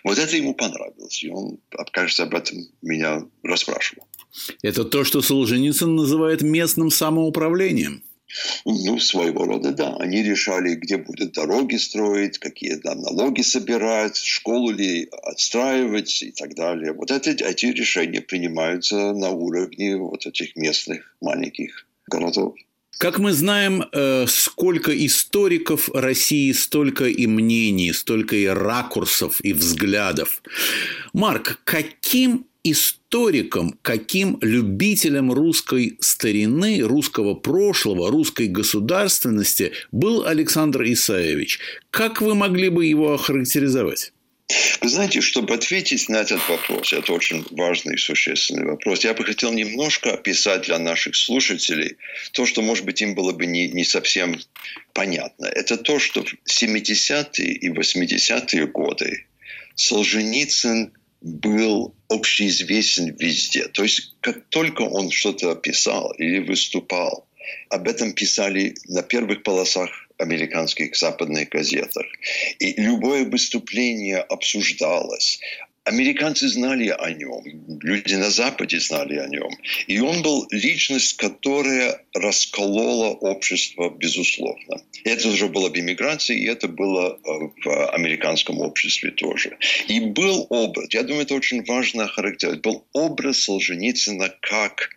Вот 0.03 0.17
это 0.17 0.35
ему 0.35 0.53
понравилось. 0.53 1.23
И 1.23 1.29
он, 1.29 1.59
кажется, 1.91 2.23
об 2.23 2.35
этом 2.35 2.57
меня 2.81 3.23
расспрашивал. 3.43 4.07
Это 4.61 4.83
то, 4.83 5.03
что 5.03 5.21
Солженицын 5.21 5.95
называет 5.95 6.41
местным 6.41 6.89
самоуправлением. 6.89 8.03
Ну, 8.65 8.97
своего 8.99 9.45
рода, 9.45 9.71
да. 9.71 9.95
Они 9.97 10.23
решали, 10.23 10.73
где 10.73 10.97
будут 10.97 11.33
дороги 11.33 11.75
строить, 11.75 12.39
какие 12.39 12.75
там 12.75 12.99
налоги 13.01 13.41
собирать, 13.41 14.17
школу 14.17 14.71
ли 14.71 15.07
отстраивать 15.23 16.23
и 16.23 16.31
так 16.31 16.55
далее. 16.55 16.93
Вот 16.93 17.11
эти, 17.11 17.43
эти 17.43 17.67
решения 17.67 18.21
принимаются 18.21 19.13
на 19.13 19.29
уровне 19.29 19.97
вот 19.97 20.25
этих 20.25 20.55
местных 20.55 21.15
маленьких 21.21 21.87
городов. 22.07 22.55
Как 22.97 23.19
мы 23.19 23.33
знаем, 23.33 23.83
э, 23.91 24.25
сколько 24.27 24.91
историков 25.05 25.89
России, 25.93 26.51
столько 26.51 27.05
и 27.05 27.27
мнений, 27.27 27.91
столько 27.91 28.35
и 28.35 28.45
ракурсов, 28.45 29.39
и 29.43 29.53
взглядов. 29.53 30.41
Марк, 31.13 31.59
каким 31.63 32.45
историком, 32.63 33.77
каким 33.81 34.37
любителем 34.41 35.33
русской 35.33 35.97
старины, 35.99 36.81
русского 36.81 37.33
прошлого, 37.33 38.09
русской 38.09 38.47
государственности 38.47 39.73
был 39.91 40.25
Александр 40.25 40.83
Исаевич. 40.83 41.59
Как 41.89 42.21
вы 42.21 42.35
могли 42.35 42.69
бы 42.69 42.85
его 42.85 43.13
охарактеризовать? 43.13 44.13
Вы 44.81 44.89
знаете, 44.89 45.21
чтобы 45.21 45.53
ответить 45.53 46.09
на 46.09 46.17
этот 46.17 46.47
вопрос, 46.49 46.91
это 46.91 47.13
очень 47.13 47.45
важный 47.51 47.95
и 47.95 47.97
существенный 47.97 48.65
вопрос, 48.65 49.03
я 49.03 49.13
бы 49.13 49.23
хотел 49.23 49.53
немножко 49.53 50.13
описать 50.13 50.63
для 50.63 50.77
наших 50.77 51.15
слушателей 51.15 51.95
то, 52.33 52.45
что, 52.45 52.61
может 52.61 52.83
быть, 52.83 53.01
им 53.01 53.15
было 53.15 53.31
бы 53.31 53.45
не, 53.45 53.69
не 53.69 53.85
совсем 53.85 54.39
понятно. 54.93 55.45
Это 55.45 55.77
то, 55.77 55.99
что 55.99 56.23
в 56.23 56.35
70-е 56.49 57.53
и 57.53 57.69
80-е 57.69 58.67
годы 58.67 59.25
Солженицын 59.75 60.91
был 61.21 61.95
общеизвестен 62.09 63.15
везде. 63.15 63.69
То 63.69 63.83
есть, 63.83 64.15
как 64.19 64.45
только 64.49 64.81
он 64.81 65.09
что-то 65.09 65.55
писал 65.55 66.11
или 66.17 66.39
выступал, 66.39 67.25
об 67.69 67.87
этом 67.87 68.13
писали 68.13 68.75
на 68.87 69.01
первых 69.01 69.43
полосах 69.43 69.89
американских 70.17 70.95
западных 70.95 71.49
газетах. 71.49 72.05
И 72.59 72.73
любое 72.81 73.25
выступление 73.25 74.19
обсуждалось. 74.19 75.39
Американцы 75.85 76.47
знали 76.47 76.87
о 76.87 77.11
нем, 77.11 77.43
люди 77.81 78.13
на 78.13 78.29
Западе 78.29 78.79
знали 78.79 79.17
о 79.17 79.27
нем. 79.27 79.49
И 79.87 79.99
он 79.99 80.21
был 80.21 80.47
личность, 80.49 81.17
которая 81.17 82.01
расколола 82.13 83.09
общество, 83.09 83.89
безусловно. 83.89 84.81
Это 85.03 85.27
уже 85.27 85.49
было 85.49 85.69
в 85.69 85.77
иммиграции, 85.77 86.39
и 86.39 86.47
это 86.47 86.69
было 86.69 87.17
э, 87.17 87.29
в 87.65 87.89
американском 87.89 88.61
обществе 88.61 89.11
тоже. 89.11 89.57
И 89.89 89.99
был 89.99 90.47
образ, 90.49 90.87
я 90.91 91.03
думаю, 91.03 91.23
это 91.23 91.35
очень 91.35 91.65
важно 91.65 92.07
характеризовать, 92.07 92.61
был 92.61 92.85
образ 92.93 93.39
Солженицына 93.39 94.33
как 94.39 94.89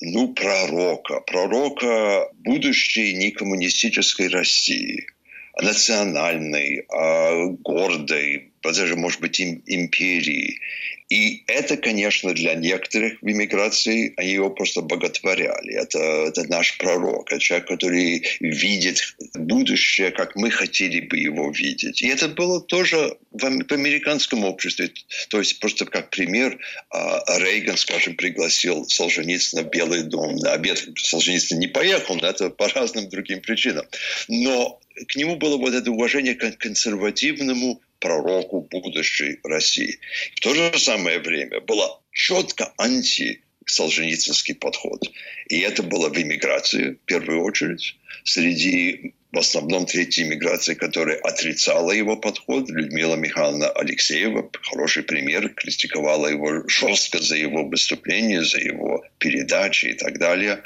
ну, 0.00 0.32
пророка, 0.34 1.20
пророка 1.20 2.28
будущей 2.34 3.14
некоммунистической 3.14 4.28
России– 4.28 5.06
национальной, 5.60 6.86
а, 6.88 7.46
гордой, 7.46 8.52
даже, 8.62 8.96
может 8.96 9.20
быть, 9.20 9.40
империи. 9.40 10.60
И 11.08 11.44
это, 11.46 11.78
конечно, 11.78 12.34
для 12.34 12.54
некоторых 12.54 13.22
в 13.22 13.30
иммиграции, 13.30 14.12
они 14.18 14.32
его 14.32 14.50
просто 14.50 14.82
боготворяли. 14.82 15.74
Это, 15.74 15.98
это 15.98 16.44
наш 16.48 16.76
пророк, 16.76 17.32
это 17.32 17.40
человек, 17.40 17.66
который 17.66 18.26
видит 18.40 19.16
будущее, 19.34 20.10
как 20.10 20.36
мы 20.36 20.50
хотели 20.50 21.00
бы 21.00 21.16
его 21.16 21.50
видеть. 21.50 22.02
И 22.02 22.08
это 22.08 22.28
было 22.28 22.60
тоже 22.60 23.16
в, 23.30 23.40
в 23.40 23.72
американском 23.72 24.44
обществе. 24.44 24.90
То 25.30 25.38
есть 25.38 25.60
просто 25.60 25.86
как 25.86 26.10
пример, 26.10 26.58
а, 26.90 27.38
Рейган, 27.38 27.78
скажем, 27.78 28.14
пригласил 28.14 28.86
Солженицына 28.86 29.62
в 29.62 29.70
Белый 29.70 30.02
дом 30.02 30.36
на 30.36 30.52
обед. 30.52 30.88
Солженицын 30.96 31.58
не 31.58 31.68
поехал, 31.68 32.16
но 32.16 32.28
это 32.28 32.50
по 32.50 32.68
разным 32.68 33.08
другим 33.08 33.40
причинам. 33.40 33.86
Но 34.28 34.78
к 35.06 35.16
нему 35.16 35.36
было 35.36 35.56
вот 35.56 35.72
это 35.72 35.90
уважение 35.90 36.34
к 36.34 36.58
консервативному 36.58 37.80
пророку 38.00 38.60
будущей 38.60 39.40
России. 39.44 39.98
В 40.36 40.40
то 40.40 40.54
же 40.54 40.78
самое 40.78 41.18
время 41.18 41.60
было 41.60 42.00
четко 42.12 42.72
анти 42.76 43.42
Солженицынский 43.66 44.54
подход. 44.54 45.02
И 45.48 45.60
это 45.60 45.82
было 45.82 46.08
в 46.08 46.16
иммиграции, 46.16 46.92
в 46.92 46.98
первую 47.04 47.42
очередь, 47.42 47.96
среди 48.24 49.14
в 49.32 49.38
основном 49.38 49.84
третьей 49.84 50.24
миграции, 50.24 50.74
которая 50.74 51.18
отрицала 51.18 51.92
его 51.92 52.16
подход. 52.16 52.70
Людмила 52.70 53.14
Михайловна 53.16 53.68
Алексеева, 53.68 54.50
хороший 54.62 55.02
пример, 55.02 55.50
критиковала 55.50 56.28
его 56.28 56.66
жестко 56.68 57.18
за 57.20 57.36
его 57.36 57.64
выступление, 57.64 58.42
за 58.42 58.58
его 58.58 59.04
передачи 59.18 59.86
и 59.86 59.92
так 59.94 60.18
далее. 60.18 60.62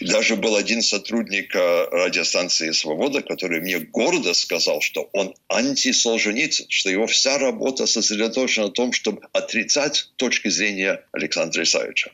И 0.00 0.06
даже 0.06 0.36
был 0.36 0.56
один 0.56 0.82
сотрудник 0.82 1.54
э, 1.54 1.86
радиостанции 1.92 2.72
«Свобода», 2.72 3.22
который 3.22 3.60
мне 3.60 3.78
гордо 3.78 4.34
сказал, 4.34 4.80
что 4.80 5.08
он 5.12 5.34
антисолженицын, 5.48 6.66
что 6.68 6.90
его 6.90 7.06
вся 7.06 7.38
работа 7.38 7.86
сосредоточена 7.86 8.66
на 8.66 8.72
том, 8.72 8.92
чтобы 8.92 9.22
отрицать 9.32 10.10
точки 10.16 10.48
зрения 10.48 11.04
Александра 11.12 11.62
Исаевича. 11.62 12.10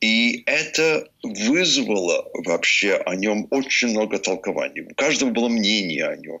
И 0.00 0.44
это 0.46 1.08
вызвало 1.22 2.28
вообще 2.44 2.94
о 2.94 3.14
нем 3.16 3.48
очень 3.50 3.88
много 3.88 4.18
толкований. 4.18 4.82
Каждого 5.08 5.30
было 5.30 5.48
мнение 5.48 6.06
о 6.06 6.16
нем. 6.16 6.40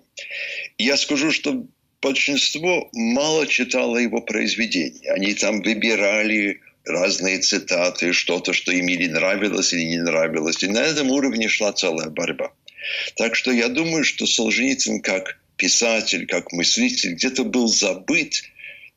Я 0.76 0.98
скажу, 0.98 1.30
что 1.30 1.66
большинство 2.02 2.90
мало 2.92 3.46
читало 3.46 3.96
его 3.96 4.20
произведения. 4.20 5.10
Они 5.12 5.32
там 5.32 5.62
выбирали 5.62 6.60
разные 6.84 7.38
цитаты, 7.38 8.12
что-то, 8.12 8.52
что 8.52 8.70
им 8.72 8.88
или 8.88 9.06
нравилось, 9.06 9.72
или 9.72 9.84
не 9.84 10.02
нравилось. 10.02 10.62
И 10.62 10.68
на 10.68 10.82
этом 10.82 11.10
уровне 11.10 11.48
шла 11.48 11.72
целая 11.72 12.10
борьба. 12.10 12.52
Так 13.16 13.34
что 13.34 13.52
я 13.52 13.68
думаю, 13.68 14.04
что 14.04 14.26
Солженицын 14.26 15.00
как 15.00 15.38
писатель, 15.56 16.26
как 16.26 16.52
мыслитель 16.52 17.14
где-то 17.14 17.44
был 17.44 17.68
забыт, 17.68 18.42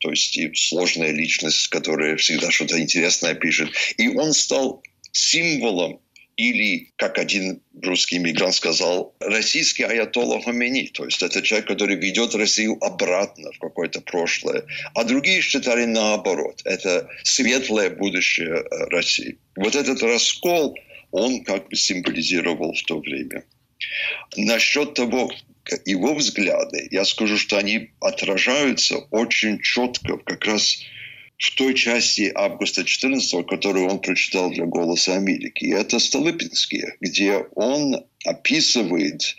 то 0.00 0.10
есть 0.10 0.36
и 0.36 0.52
сложная 0.54 1.12
личность, 1.12 1.68
которая 1.68 2.16
всегда 2.16 2.50
что-то 2.50 2.78
интересное 2.78 3.34
пишет. 3.34 3.70
И 3.96 4.08
он 4.08 4.34
стал 4.34 4.82
символом 5.12 6.01
или, 6.42 6.92
как 6.96 7.18
один 7.18 7.62
русский 7.80 8.16
иммигрант 8.16 8.54
сказал, 8.54 9.14
российский 9.20 9.84
аятолла 9.84 10.42
Хомени. 10.42 10.90
То 10.92 11.04
есть 11.04 11.22
это 11.22 11.40
человек, 11.40 11.68
который 11.68 11.96
ведет 11.96 12.34
Россию 12.34 12.78
обратно 12.84 13.52
в 13.52 13.58
какое-то 13.58 14.00
прошлое. 14.00 14.64
А 14.94 15.04
другие 15.04 15.40
считали 15.40 15.84
наоборот. 15.84 16.60
Это 16.64 17.08
светлое 17.22 17.90
будущее 17.90 18.56
э, 18.56 18.84
России. 18.90 19.38
Вот 19.54 19.76
этот 19.76 20.02
раскол, 20.02 20.74
он 21.12 21.44
как 21.44 21.68
бы 21.68 21.76
символизировал 21.76 22.74
в 22.74 22.82
то 22.82 22.98
время. 22.98 23.44
Насчет 24.36 24.94
того, 24.94 25.30
его 25.84 26.14
взгляды, 26.14 26.88
я 26.90 27.04
скажу, 27.04 27.38
что 27.38 27.56
они 27.56 27.90
отражаются 28.00 28.98
очень 29.10 29.60
четко 29.60 30.16
как 30.18 30.44
раз 30.44 30.82
в 31.42 31.56
той 31.56 31.74
части 31.74 32.30
августа 32.34 32.84
14 32.84 33.44
которую 33.46 33.88
он 33.88 34.00
прочитал 34.00 34.50
для 34.52 34.64
«Голоса 34.64 35.16
Америки». 35.16 35.64
И 35.64 35.72
это 35.72 35.98
Столыпинские, 35.98 36.94
где 37.00 37.38
он 37.56 38.04
описывает 38.24 39.34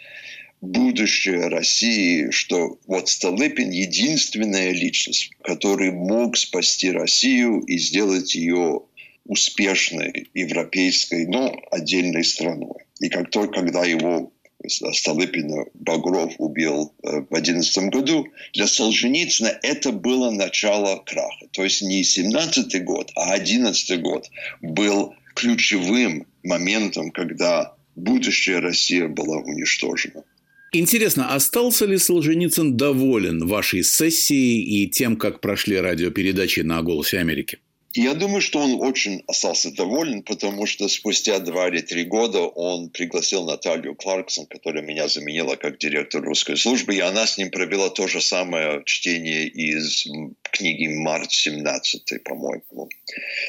будущее 0.60 1.48
России, 1.48 2.30
что 2.32 2.78
вот 2.88 3.08
Столыпин 3.08 3.70
единственная 3.70 4.72
личность, 4.72 5.32
который 5.44 5.92
мог 5.92 6.36
спасти 6.36 6.92
Россию 6.92 7.62
и 7.62 7.78
сделать 7.78 8.36
ее 8.36 8.82
успешной 9.26 10.28
европейской, 10.34 11.26
но 11.26 11.58
отдельной 11.72 12.26
страной. 12.26 12.84
И 13.00 13.08
как 13.08 13.30
только, 13.30 13.62
когда 13.62 13.86
его 13.86 14.34
Столыпина 14.68 15.66
Багров 15.74 16.34
убил 16.38 16.94
э, 17.04 17.22
в 17.22 17.30
2011 17.30 17.90
году, 17.90 18.28
для 18.54 18.68
Солженицына 18.68 19.60
это 19.62 19.92
было 19.92 20.32
начало 20.32 21.04
краха. 21.06 21.48
То 21.52 21.64
есть 21.64 21.82
не 21.82 22.04
17 22.04 22.84
год, 22.84 23.12
а 23.16 23.34
11 23.34 24.02
год 24.02 24.30
был 24.62 25.14
ключевым 25.36 26.26
моментом, 26.44 27.12
когда 27.12 27.76
будущая 27.96 28.62
Россия 28.62 29.08
была 29.08 29.38
уничтожена. 29.38 30.24
Интересно, 30.72 31.36
остался 31.36 31.86
ли 31.86 31.98
Солженицын 31.98 32.76
доволен 32.76 33.46
вашей 33.46 33.84
сессией 33.84 34.62
и 34.64 34.90
тем, 34.90 35.18
как 35.18 35.40
прошли 35.40 35.78
радиопередачи 35.78 36.62
на 36.62 36.82
«Голосе 36.82 37.20
Америки»? 37.20 37.60
Я 37.96 38.16
думаю, 38.16 38.42
что 38.42 38.60
он 38.60 38.82
очень 38.82 39.24
остался 39.28 39.72
доволен, 39.72 40.24
потому 40.24 40.66
что 40.66 40.88
спустя 40.88 41.38
два 41.40 41.68
или 41.68 41.80
три 41.82 42.06
года 42.06 42.40
он 42.42 42.90
пригласил 42.90 43.46
Наталью 43.46 43.94
Кларксон, 43.96 44.48
которая 44.48 44.84
меня 44.84 45.08
заменила 45.08 45.56
как 45.56 45.78
директор 45.78 46.24
русской 46.24 46.58
службы, 46.58 46.96
и 46.96 47.00
она 47.00 47.28
с 47.28 47.38
ним 47.38 47.52
провела 47.52 47.92
то 47.92 48.08
же 48.08 48.20
самое 48.20 48.82
чтение 48.86 49.48
из 49.48 50.08
книги 50.42 50.88
«Март 50.88 51.30
17», 51.30 52.20
по-моему. 52.24 52.90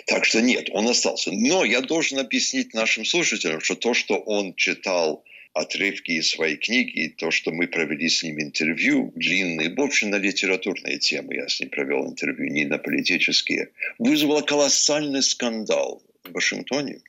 Так 0.06 0.26
что 0.26 0.42
нет, 0.42 0.68
он 0.72 0.88
остался. 0.88 1.30
Но 1.32 1.64
я 1.64 1.80
должен 1.80 2.18
объяснить 2.18 2.74
нашим 2.74 3.06
слушателям, 3.06 3.60
что 3.60 3.76
то, 3.76 3.94
что 3.94 4.16
он 4.16 4.54
читал 4.56 5.24
отрывки 5.54 6.10
из 6.10 6.28
своей 6.28 6.56
книги, 6.56 7.14
то, 7.16 7.30
что 7.30 7.52
мы 7.52 7.68
провели 7.68 8.08
с 8.08 8.22
ним 8.22 8.40
интервью, 8.40 9.12
длинные, 9.14 9.72
в 9.72 9.80
общем, 9.80 10.10
на 10.10 10.16
литературные 10.16 10.98
темы, 10.98 11.36
я 11.36 11.48
с 11.48 11.60
ним 11.60 11.70
провел 11.70 12.06
интервью, 12.06 12.50
не 12.50 12.64
на 12.64 12.78
политические, 12.78 13.70
вызвало 13.98 14.42
колоссальный 14.42 15.22
скандал 15.22 16.02
в 16.24 16.32
Вашингтоне. 16.32 17.00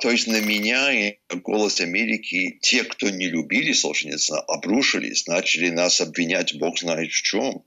То 0.00 0.10
есть 0.10 0.26
на 0.26 0.40
меня 0.40 0.92
и 0.92 1.18
«Голос 1.28 1.80
Америки» 1.80 2.58
те, 2.60 2.84
кто 2.84 3.08
не 3.08 3.28
любили 3.28 3.72
Солженицына, 3.72 4.40
обрушились, 4.40 5.26
начали 5.26 5.70
нас 5.70 6.00
обвинять, 6.00 6.56
бог 6.58 6.78
знает 6.78 7.10
в 7.10 7.22
чем. 7.22 7.62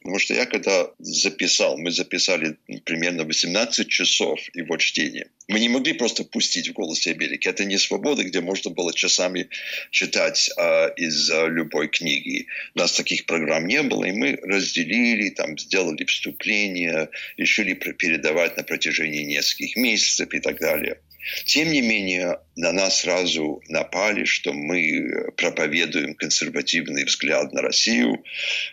Потому 0.00 0.18
что 0.18 0.34
я 0.34 0.46
когда 0.46 0.90
записал, 0.98 1.76
мы 1.76 1.90
записали 1.90 2.56
примерно 2.84 3.24
18 3.24 3.88
часов 3.88 4.40
его 4.54 4.76
чтения. 4.76 5.28
Мы 5.48 5.60
не 5.60 5.68
могли 5.68 5.94
просто 5.94 6.24
пустить 6.24 6.68
в 6.68 6.72
«Голосе 6.74 7.12
Америки». 7.12 7.48
Это 7.48 7.64
не 7.64 7.78
свобода, 7.78 8.22
где 8.22 8.40
можно 8.40 8.70
было 8.70 8.92
часами 8.92 9.48
читать 9.90 10.50
э, 10.56 10.94
из 10.96 11.30
э, 11.30 11.48
любой 11.48 11.88
книги. 11.88 12.46
У 12.74 12.78
нас 12.78 12.92
таких 12.92 13.26
программ 13.26 13.66
не 13.66 13.82
было, 13.82 14.04
и 14.04 14.12
мы 14.12 14.38
разделили, 14.42 15.30
там, 15.30 15.58
сделали 15.58 16.04
вступление, 16.04 17.08
решили 17.36 17.72
передавать 17.74 18.56
на 18.56 18.62
протяжении 18.62 19.22
нескольких 19.22 19.76
месяцев 19.76 20.32
и 20.32 20.40
так 20.40 20.58
далее. 20.60 20.98
Тем 21.44 21.70
не 21.72 21.80
менее, 21.80 22.38
на 22.56 22.72
нас 22.72 23.00
сразу 23.00 23.62
напали, 23.68 24.24
что 24.24 24.52
мы 24.52 25.30
проповедуем 25.36 26.14
консервативный 26.14 27.04
взгляд 27.04 27.52
на 27.52 27.62
Россию, 27.62 28.24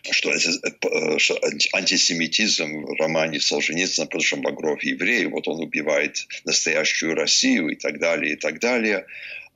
что, 0.09 0.31
э, 0.31 1.19
что 1.19 1.39
антисемитизм 1.73 2.85
в 2.85 2.99
романе 2.99 3.39
Солженицына, 3.39 4.05
потому 4.05 4.23
что 4.23 4.37
Багров 4.37 4.83
еврей, 4.83 5.25
вот 5.25 5.47
он 5.47 5.61
убивает 5.61 6.27
настоящую 6.45 7.15
Россию 7.15 7.69
и 7.69 7.75
так 7.75 7.99
далее, 7.99 8.33
и 8.33 8.35
так 8.37 8.59
далее. 8.59 9.05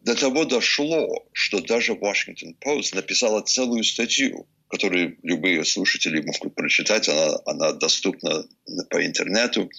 До 0.01 0.15
того 0.15 0.45
дошло, 0.45 1.25
что 1.33 1.59
даже 1.59 1.93
Washington 1.93 2.55
Post 2.59 2.95
написала 2.95 3.41
целую 3.41 3.83
статью 3.83 4.47
которую 4.69 5.17
любые 5.23 5.65
слушатели 5.65 6.21
могут 6.21 6.53
прочитать, 6.53 7.09
она, 7.09 7.39
она 7.45 7.73
доступна 7.73 8.45
по 8.89 9.03
интернету, 9.03 9.69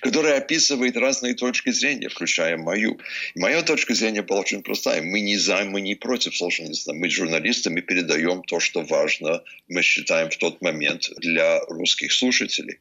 которая 0.00 0.38
описывает 0.38 0.96
разные 0.96 1.34
точки 1.34 1.70
зрения, 1.70 2.08
включая 2.08 2.56
мою. 2.56 2.98
И 3.34 3.40
моя 3.40 3.62
точка 3.62 3.94
зрения 3.94 4.22
была 4.22 4.40
очень 4.40 4.62
простая. 4.62 5.02
Мы 5.02 5.20
не 5.20 5.36
за, 5.36 5.64
мы 5.64 5.80
не 5.80 5.94
против 5.94 6.36
Солженицына. 6.36 6.94
Мы 6.94 7.08
журналисты, 7.08 7.70
мы 7.70 7.80
передаем 7.80 8.42
то, 8.42 8.58
что 8.58 8.82
важно, 8.82 9.42
мы 9.68 9.82
считаем 9.82 10.30
в 10.30 10.36
тот 10.36 10.60
момент 10.60 11.08
для 11.18 11.60
русских 11.66 12.12
слушателей. 12.12 12.80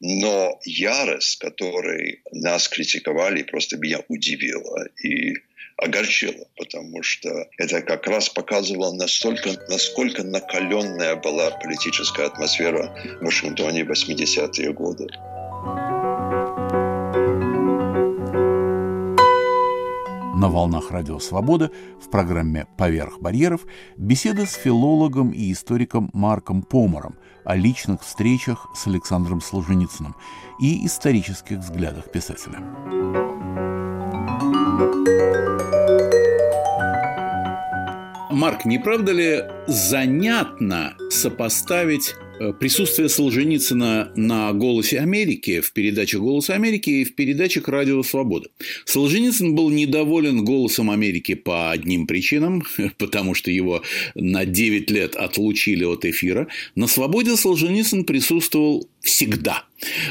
Но 0.00 0.60
ярость, 0.64 1.38
которой 1.38 2.20
нас 2.32 2.68
критиковали, 2.68 3.42
просто 3.42 3.78
меня 3.78 4.00
удивила. 4.08 4.86
И 5.02 5.34
огорчило, 5.76 6.46
потому 6.56 7.02
что 7.02 7.28
это 7.58 7.82
как 7.82 8.06
раз 8.06 8.28
показывало 8.28 8.92
настолько, 8.94 9.50
насколько 9.68 10.22
накаленная 10.22 11.16
была 11.16 11.50
политическая 11.50 12.26
атмосфера 12.26 12.94
в 13.20 13.24
Вашингтоне 13.24 13.84
в 13.84 13.90
80-е 13.90 14.72
годы. 14.72 15.06
На 20.38 20.50
волнах 20.50 20.90
Радио 20.90 21.18
Свобода 21.18 21.70
в 21.98 22.10
программе 22.10 22.66
«Поверх 22.76 23.20
барьеров» 23.20 23.62
беседа 23.96 24.44
с 24.44 24.52
филологом 24.52 25.30
и 25.30 25.50
историком 25.50 26.10
Марком 26.12 26.62
Помором 26.62 27.16
о 27.44 27.56
личных 27.56 28.02
встречах 28.02 28.68
с 28.74 28.86
Александром 28.86 29.40
Солженицыным 29.40 30.14
и 30.60 30.84
исторических 30.84 31.58
взглядах 31.58 32.10
писателя. 32.10 33.75
Марк, 38.36 38.66
не 38.66 38.78
правда 38.78 39.12
ли 39.12 39.44
занятно 39.66 40.94
сопоставить 41.10 42.14
э, 42.38 42.52
присутствие 42.52 43.08
Солженицына 43.08 44.12
на 44.14 44.52
«Голосе 44.52 45.00
Америки», 45.00 45.60
в 45.60 45.72
передаче 45.72 46.18
«Голос 46.18 46.50
Америки» 46.50 46.90
и 46.90 47.04
в 47.04 47.14
передачах 47.14 47.66
«Радио 47.66 48.02
Свобода». 48.02 48.50
Солженицын 48.84 49.54
был 49.54 49.70
недоволен 49.70 50.44
«Голосом 50.44 50.90
Америки» 50.90 51.34
по 51.34 51.70
одним 51.70 52.06
причинам, 52.06 52.62
потому 52.98 53.34
что 53.34 53.50
его 53.50 53.82
на 54.14 54.44
9 54.44 54.90
лет 54.90 55.16
отлучили 55.16 55.84
от 55.84 56.04
эфира. 56.04 56.46
На 56.74 56.86
«Свободе» 56.88 57.36
Солженицын 57.36 58.04
присутствовал 58.04 58.86
всегда. 59.06 59.64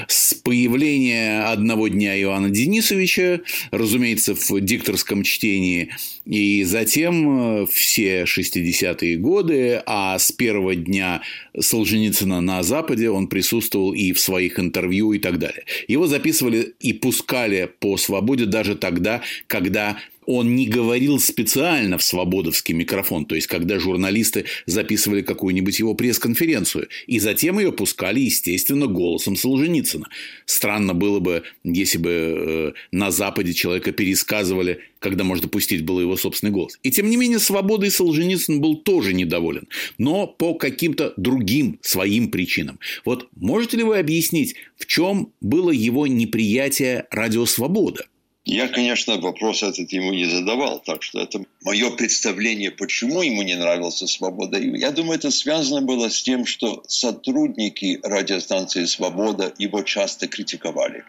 С 0.07 0.33
появления 0.33 1.43
одного 1.43 1.87
дня 1.87 2.19
Иоанна 2.19 2.49
Денисовича, 2.49 3.41
разумеется, 3.71 4.35
в 4.35 4.61
дикторском 4.61 5.23
чтении, 5.23 5.89
и 6.25 6.63
затем 6.63 7.63
э, 7.63 7.65
все 7.67 8.23
60-е 8.23 9.17
годы, 9.17 9.81
а 9.85 10.17
с 10.17 10.31
первого 10.31 10.75
дня 10.75 11.21
Солженицына 11.59 12.41
на 12.41 12.63
Западе 12.63 13.09
он 13.09 13.27
присутствовал 13.27 13.93
и 13.93 14.13
в 14.13 14.19
своих 14.19 14.59
интервью 14.59 15.13
и 15.13 15.19
так 15.19 15.39
далее. 15.39 15.65
Его 15.87 16.07
записывали 16.07 16.73
и 16.79 16.93
пускали 16.93 17.69
по 17.79 17.97
свободе 17.97 18.45
даже 18.45 18.75
тогда, 18.75 19.21
когда 19.47 19.97
он 20.25 20.55
не 20.55 20.67
говорил 20.67 21.19
специально 21.19 21.97
в 21.97 22.03
свободовский 22.03 22.73
микрофон, 22.73 23.25
то 23.25 23.35
есть 23.35 23.47
когда 23.47 23.79
журналисты 23.79 24.45
записывали 24.65 25.21
какую-нибудь 25.21 25.79
его 25.79 25.93
пресс-конференцию, 25.93 26.87
и 27.07 27.19
затем 27.19 27.59
ее 27.59 27.71
пускали, 27.71 28.21
естественно, 28.21 28.87
голосом 28.87 29.35
Солженицына. 29.35 30.07
Странно 30.45 30.93
было 30.93 31.19
бы, 31.19 31.43
если 31.63 31.97
бы 31.97 32.09
э, 32.09 32.73
на 32.91 33.11
Западе 33.11 33.53
человека 33.53 33.91
пересказывали, 33.91 34.79
когда 34.99 35.23
можно 35.23 35.47
пустить 35.47 35.83
было 35.83 36.01
его 36.01 36.17
собственный 36.17 36.51
голос. 36.51 36.79
И 36.81 36.91
тем 36.91 37.09
не 37.09 37.17
менее, 37.17 37.39
свободой 37.39 37.91
Солженицын 37.91 38.59
был 38.59 38.77
тоже 38.77 39.13
недоволен, 39.13 39.67
но 39.97 40.25
по 40.25 40.55
каким-то 40.55 41.13
другим 41.17 41.79
своим 41.81 42.31
причинам. 42.31 42.79
Вот 43.03 43.29
можете 43.35 43.77
ли 43.77 43.83
вы 43.83 43.99
объяснить, 43.99 44.55
в 44.77 44.85
чем 44.87 45.31
было 45.41 45.71
его 45.71 46.07
неприятие 46.07 47.05
радиосвобода? 47.11 48.07
Я, 48.45 48.67
конечно, 48.67 49.17
вопрос 49.17 49.63
этот 49.63 49.91
ему 49.91 50.13
не 50.13 50.25
задавал, 50.25 50.79
так 50.79 51.01
что 51.01 51.19
это 51.19 51.43
мое 51.63 51.89
представление, 51.89 52.69
почему 52.69 53.23
ему 53.23 53.41
не 53.41 53.55
нравился 53.55 54.05
«Свобода». 54.05 54.59
Я 54.59 54.91
думаю, 54.91 55.17
это 55.17 55.31
связано 55.31 55.81
было 55.81 56.09
с 56.09 56.21
тем, 56.21 56.45
что 56.45 56.83
сотрудники 56.87 57.99
радиостанции 58.03 58.85
«Свобода» 58.85 59.51
его 59.57 59.81
часто 59.81 60.27
критиковали. 60.27 61.05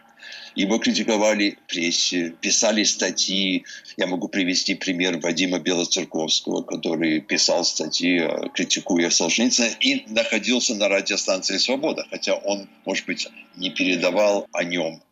Его 0.55 0.79
критиковали 0.79 1.59
прессе, 1.67 2.33
писали 2.41 2.83
статьи. 2.83 3.65
Я 3.97 4.07
могу 4.07 4.29
привести 4.29 4.73
пример 4.73 5.19
Вадима 5.19 5.59
Белоцерковского, 5.59 6.63
который 6.63 7.21
писал 7.21 7.63
статьи, 7.63 8.19
э, 8.19 8.49
критикуя 8.51 9.11
Солженицына, 9.11 9.69
и 9.79 10.11
находился 10.11 10.73
на 10.73 10.89
радиостанции 10.89 11.59
«Свобода», 11.59 12.07
хотя 12.09 12.33
он, 12.33 12.67
может 12.85 13.05
быть, 13.05 13.27
не 13.55 13.69
передавал 13.69 14.47
о 14.51 14.63
нем 14.63 15.03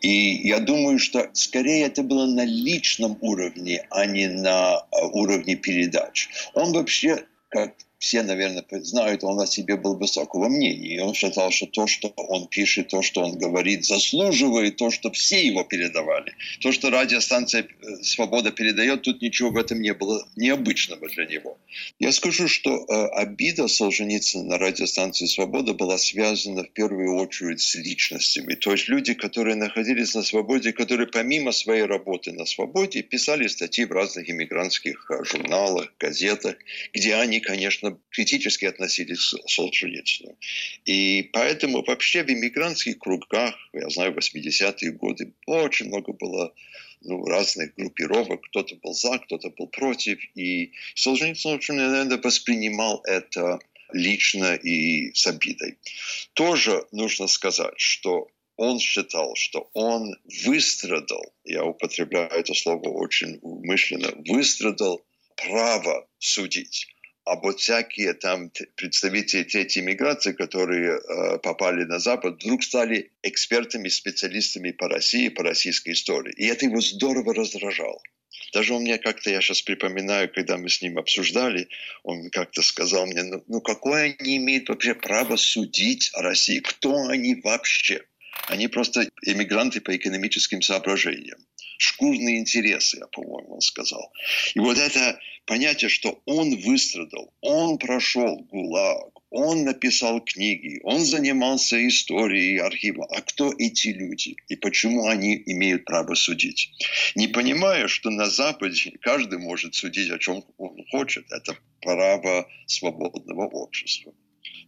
и 0.00 0.48
я 0.48 0.60
думаю, 0.60 0.98
что 0.98 1.30
скорее 1.32 1.86
это 1.86 2.02
было 2.02 2.26
на 2.26 2.44
личном 2.44 3.16
уровне, 3.20 3.86
а 3.90 4.06
не 4.06 4.28
на 4.28 4.78
а, 4.78 5.06
уровне 5.12 5.56
передач. 5.56 6.28
Он 6.54 6.72
вообще 6.72 7.24
как 7.48 7.74
все, 8.02 8.24
наверное, 8.24 8.64
знают, 8.82 9.22
он 9.22 9.38
о 9.38 9.46
себе 9.46 9.76
был 9.76 9.94
высокого 9.94 10.48
мнения. 10.48 10.96
И 10.96 10.98
он 10.98 11.14
считал, 11.14 11.52
что 11.52 11.66
то, 11.66 11.86
что 11.86 12.08
он 12.16 12.48
пишет, 12.48 12.88
то, 12.88 13.00
что 13.00 13.22
он 13.22 13.38
говорит, 13.38 13.84
заслуживает 13.84 14.76
то, 14.76 14.90
что 14.90 15.12
все 15.12 15.46
его 15.46 15.62
передавали. 15.62 16.34
То, 16.60 16.72
что 16.72 16.90
радиостанция 16.90 17.62
э, 17.62 18.02
«Свобода» 18.02 18.50
передает, 18.50 19.02
тут 19.02 19.22
ничего 19.22 19.50
в 19.50 19.56
этом 19.56 19.80
не 19.80 19.94
было 19.94 20.26
необычного 20.34 21.08
для 21.10 21.26
него. 21.26 21.58
Я 22.00 22.10
скажу, 22.10 22.48
что 22.48 22.70
э, 22.74 23.06
обида 23.22 23.68
Солженицына 23.68 24.44
на 24.46 24.58
радиостанции 24.58 25.26
«Свобода» 25.26 25.72
была 25.72 25.96
связана 25.96 26.64
в 26.64 26.72
первую 26.72 27.14
очередь 27.18 27.60
с 27.60 27.76
личностями. 27.76 28.56
То 28.56 28.72
есть 28.72 28.88
люди, 28.88 29.14
которые 29.14 29.54
находились 29.54 30.12
на 30.16 30.24
свободе, 30.24 30.72
которые 30.72 31.06
помимо 31.06 31.52
своей 31.52 31.84
работы 31.84 32.32
на 32.32 32.46
свободе 32.46 33.02
писали 33.02 33.46
статьи 33.46 33.84
в 33.84 33.92
разных 33.92 34.28
иммигрантских 34.28 35.08
э, 35.08 35.24
журналах, 35.24 35.94
газетах, 36.00 36.56
где 36.92 37.14
они, 37.14 37.38
конечно, 37.38 37.91
критически 38.10 38.66
относились 38.66 39.34
к 39.34 39.48
Солженицыну. 39.48 40.36
И 40.84 41.30
поэтому 41.32 41.82
вообще 41.82 42.22
в 42.24 42.30
иммигрантских 42.30 42.98
кругах, 42.98 43.54
я 43.72 43.88
знаю, 43.90 44.12
в 44.12 44.18
80-е 44.18 44.92
годы 44.92 45.32
очень 45.46 45.86
много 45.86 46.12
было 46.12 46.52
ну, 47.00 47.24
разных 47.24 47.74
группировок. 47.74 48.40
Кто-то 48.48 48.76
был 48.76 48.94
за, 48.94 49.18
кто-то 49.18 49.50
был 49.50 49.66
против. 49.68 50.18
И 50.34 50.72
Солженицын 50.94 51.52
очень, 51.52 51.74
наверное, 51.74 52.18
воспринимал 52.18 53.02
это 53.04 53.58
лично 53.92 54.54
и 54.54 55.12
с 55.14 55.26
обидой. 55.26 55.78
Тоже 56.34 56.84
нужно 56.92 57.26
сказать, 57.26 57.74
что 57.76 58.28
он 58.56 58.78
считал, 58.78 59.34
что 59.34 59.70
он 59.72 60.14
выстрадал, 60.44 61.34
я 61.44 61.64
употребляю 61.64 62.30
это 62.30 62.54
слово 62.54 62.88
очень 62.88 63.38
умышленно, 63.42 64.12
выстрадал 64.26 65.02
право 65.36 66.06
судить. 66.18 66.91
А 67.24 67.36
вот 67.36 67.60
всякие 67.60 68.14
там 68.14 68.50
представители 68.74 69.44
третьей 69.44 69.82
миграции, 69.82 70.32
которые 70.32 70.98
э, 70.98 71.38
попали 71.38 71.84
на 71.84 72.00
Запад, 72.00 72.42
вдруг 72.42 72.64
стали 72.64 73.12
экспертами, 73.22 73.88
специалистами 73.88 74.72
по 74.72 74.88
России, 74.88 75.28
по 75.28 75.44
российской 75.44 75.92
истории. 75.92 76.34
И 76.36 76.46
это 76.46 76.66
его 76.66 76.80
здорово 76.80 77.32
раздражало. 77.32 78.00
Даже 78.52 78.74
он 78.74 78.82
мне 78.82 78.98
как-то, 78.98 79.30
я 79.30 79.40
сейчас 79.40 79.62
припоминаю, 79.62 80.30
когда 80.32 80.58
мы 80.58 80.68
с 80.68 80.82
ним 80.82 80.98
обсуждали, 80.98 81.68
он 82.02 82.28
как-то 82.30 82.60
сказал 82.60 83.06
мне, 83.06 83.22
ну, 83.22 83.42
ну 83.46 83.60
какое 83.60 84.16
они 84.18 84.36
имеют 84.38 84.68
вообще 84.68 84.94
право 84.94 85.36
судить 85.36 86.10
о 86.14 86.22
России? 86.22 86.58
Кто 86.58 87.06
они 87.06 87.36
вообще? 87.36 88.02
Они 88.48 88.66
просто 88.66 89.08
эмигранты 89.24 89.80
по 89.80 89.94
экономическим 89.96 90.60
соображениям 90.60 91.38
шкурные 91.82 92.38
интересы, 92.38 92.98
я, 92.98 93.06
по-моему, 93.08 93.54
он 93.54 93.60
сказал. 93.60 94.12
И 94.54 94.60
вот 94.60 94.78
это 94.78 95.18
понятие, 95.46 95.88
что 95.88 96.22
он 96.26 96.56
выстрадал, 96.56 97.32
он 97.40 97.78
прошел 97.78 98.36
ГУЛАГ, 98.50 99.18
он 99.30 99.64
написал 99.64 100.20
книги, 100.20 100.80
он 100.84 101.00
занимался 101.00 101.76
историей 101.88 102.58
архива. 102.58 103.06
А 103.10 103.20
кто 103.22 103.52
эти 103.58 103.88
люди? 103.88 104.36
И 104.48 104.56
почему 104.56 105.08
они 105.08 105.42
имеют 105.46 105.84
право 105.84 106.14
судить? 106.14 106.70
Не 107.16 107.28
понимая, 107.28 107.88
что 107.88 108.10
на 108.10 108.26
Западе 108.26 108.92
каждый 109.00 109.38
может 109.38 109.74
судить, 109.74 110.10
о 110.10 110.18
чем 110.18 110.44
он 110.58 110.84
хочет. 110.90 111.24
Это 111.32 111.56
право 111.80 112.46
свободного 112.66 113.46
общества. 113.48 114.14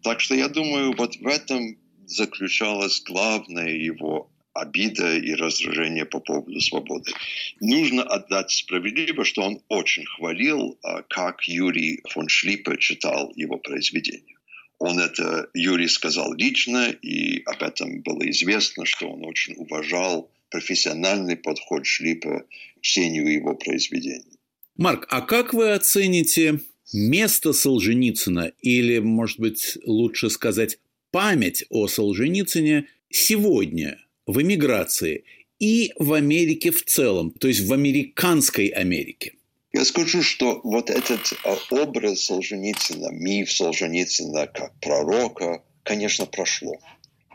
Так 0.03 0.21
что 0.21 0.35
я 0.35 0.49
думаю, 0.49 0.95
вот 0.97 1.17
в 1.17 1.27
этом 1.27 1.79
заключалась 2.07 3.01
главная 3.03 3.71
его 3.71 4.31
обида 4.55 5.17
и 5.17 5.35
раздражение 5.35 6.05
по 6.05 6.21
поводу 6.21 6.61
свободы. 6.61 7.13
Нужно 7.61 8.03
отдать 8.03 8.51
справедливо, 8.51 9.25
что 9.25 9.43
он 9.43 9.61
очень 9.69 10.07
хвалил, 10.07 10.79
а, 10.83 11.03
как 11.03 11.43
Юрий 11.47 12.01
фон 12.09 12.29
Шлиппе 12.29 12.77
читал 12.79 13.33
его 13.35 13.59
произведение. 13.59 14.37
Он 14.79 14.99
это, 14.99 15.49
Юрий 15.55 15.89
сказал 15.89 16.33
лично, 16.35 16.91
и 16.91 17.43
об 17.45 17.63
этом 17.63 18.01
было 18.03 18.29
известно, 18.31 18.85
что 18.85 19.09
он 19.09 19.25
очень 19.25 19.55
уважал 19.57 20.31
профессиональный 20.51 21.37
подход 21.37 21.85
Шлиппе 21.87 22.45
к 22.79 22.81
чтению 22.81 23.33
его 23.33 23.55
произведений. 23.55 24.39
Марк, 24.77 25.07
а 25.11 25.21
как 25.21 25.55
вы 25.55 25.73
оцените 25.73 26.61
место 26.93 27.53
Солженицына, 27.53 28.53
или, 28.61 28.99
может 28.99 29.41
быть, 29.41 29.79
лучше 29.85 30.31
сказать, 30.31 30.79
память 31.11 31.65
о 31.71 31.89
Солженицыне 31.89 32.89
сегодня 33.11 34.01
в 34.27 34.41
эмиграции 34.41 35.25
и 35.59 35.93
в 35.99 36.13
Америке 36.13 36.71
в 36.71 36.85
целом, 36.85 37.31
то 37.31 37.49
есть 37.49 37.61
в 37.61 37.73
американской 37.73 38.69
Америке? 38.69 39.35
Я 39.73 39.85
скажу, 39.85 40.23
что 40.23 40.61
вот 40.63 40.89
этот 40.89 41.33
а, 41.43 41.57
образ 41.71 42.27
Солженицына, 42.27 43.11
миф 43.11 43.51
Солженицына 43.51 44.47
как 44.47 44.79
пророка, 44.79 45.65
конечно, 45.83 46.27
прошло. 46.27 46.77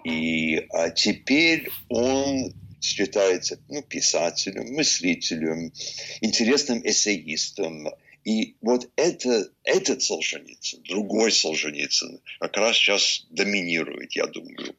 И 0.06 0.56
а 0.70 0.90
теперь 0.90 1.70
он 1.90 2.54
считается 2.82 3.60
ну, 3.68 3.82
писателем, 3.82 4.74
мыслителем, 4.74 5.74
интересным 6.22 6.82
эссеистом. 6.86 7.90
И 8.24 8.56
вот 8.62 8.90
это, 8.96 9.50
этот 9.64 10.02
Солженицын, 10.02 10.84
другой 10.84 11.32
Солженицын, 11.32 12.22
как 12.40 12.56
раз 12.58 12.78
сейчас 12.78 13.26
доминирует, 13.32 14.14
я 14.14 14.28
думаю. 14.28 14.76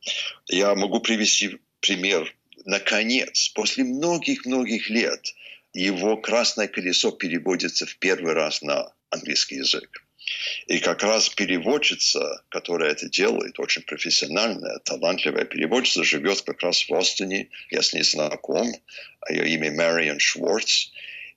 Я 0.47 0.75
могу 0.75 1.01
привести 1.01 1.59
пример. 1.81 2.35
Наконец, 2.65 3.49
после 3.49 3.85
многих-многих 3.85 4.91
лет, 4.91 5.35
его 5.73 6.17
«Красное 6.17 6.69
колесо» 6.69 7.11
переводится 7.11 7.87
в 7.87 7.97
первый 7.97 8.35
раз 8.35 8.63
на 8.63 8.93
английский 9.11 9.57
язык. 9.57 10.05
И 10.67 10.79
как 10.79 11.03
раз 11.03 11.29
переводчица, 11.29 12.45
которая 12.51 12.93
это 12.93 13.09
делает, 13.09 13.59
очень 13.59 13.83
профессиональная, 13.83 14.79
талантливая 14.81 15.45
переводчица, 15.45 16.05
живет 16.05 16.43
как 16.43 16.63
раз 16.63 16.83
в 16.83 16.91
Бостоне. 16.91 17.49
Я 17.71 17.83
с 17.83 17.93
ней 17.93 18.03
знаком. 18.03 18.71
Ее 19.29 19.49
имя 19.55 19.73
Мариан 19.73 20.21
Шварц. 20.21 20.91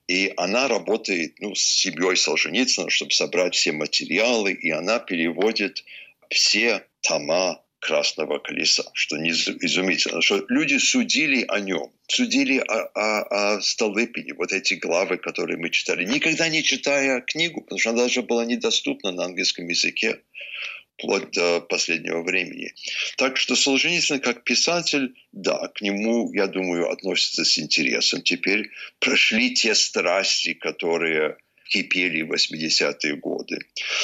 И 0.06 0.32
она 0.36 0.68
работает 0.68 1.40
ну, 1.40 1.54
с 1.54 1.62
семьей 1.62 2.16
Солженицына, 2.16 2.90
чтобы 2.90 3.12
собрать 3.12 3.54
все 3.54 3.72
материалы. 3.72 4.52
И 4.52 4.70
она 4.70 4.98
переводит 4.98 5.82
все 6.30 6.84
тома 7.00 7.63
красного 7.84 8.38
колеса, 8.38 8.82
что 8.94 9.18
не 9.18 9.30
изумительно, 9.30 10.22
что 10.22 10.42
люди 10.48 10.78
судили 10.78 11.44
о 11.46 11.60
нем, 11.60 11.92
судили 12.06 12.56
о, 12.58 12.88
о, 12.94 13.56
о 13.56 13.60
Столыпине, 13.60 14.32
вот 14.32 14.52
эти 14.52 14.74
главы, 14.74 15.18
которые 15.18 15.58
мы 15.58 15.68
читали, 15.68 16.06
никогда 16.06 16.48
не 16.48 16.62
читая 16.62 17.20
книгу, 17.20 17.60
потому 17.60 17.78
что 17.78 17.90
она 17.90 18.04
даже 18.04 18.22
была 18.22 18.46
недоступна 18.46 19.12
на 19.12 19.24
английском 19.24 19.68
языке 19.68 20.20
вплоть 20.96 21.30
до 21.32 21.60
последнего 21.60 22.22
времени. 22.22 22.72
Так 23.18 23.36
что 23.36 23.54
Солженицын 23.54 24.20
как 24.20 24.44
писатель, 24.44 25.14
да, 25.32 25.68
к 25.68 25.82
нему, 25.82 26.32
я 26.32 26.46
думаю, 26.46 26.90
относится 26.90 27.44
с 27.44 27.58
интересом. 27.58 28.22
Теперь 28.22 28.70
прошли 28.98 29.52
те 29.52 29.74
страсти, 29.74 30.54
которые 30.54 31.36
кипели 31.68 32.22
в 32.22 32.32
80-е 32.32 33.16
годы. 33.16 33.58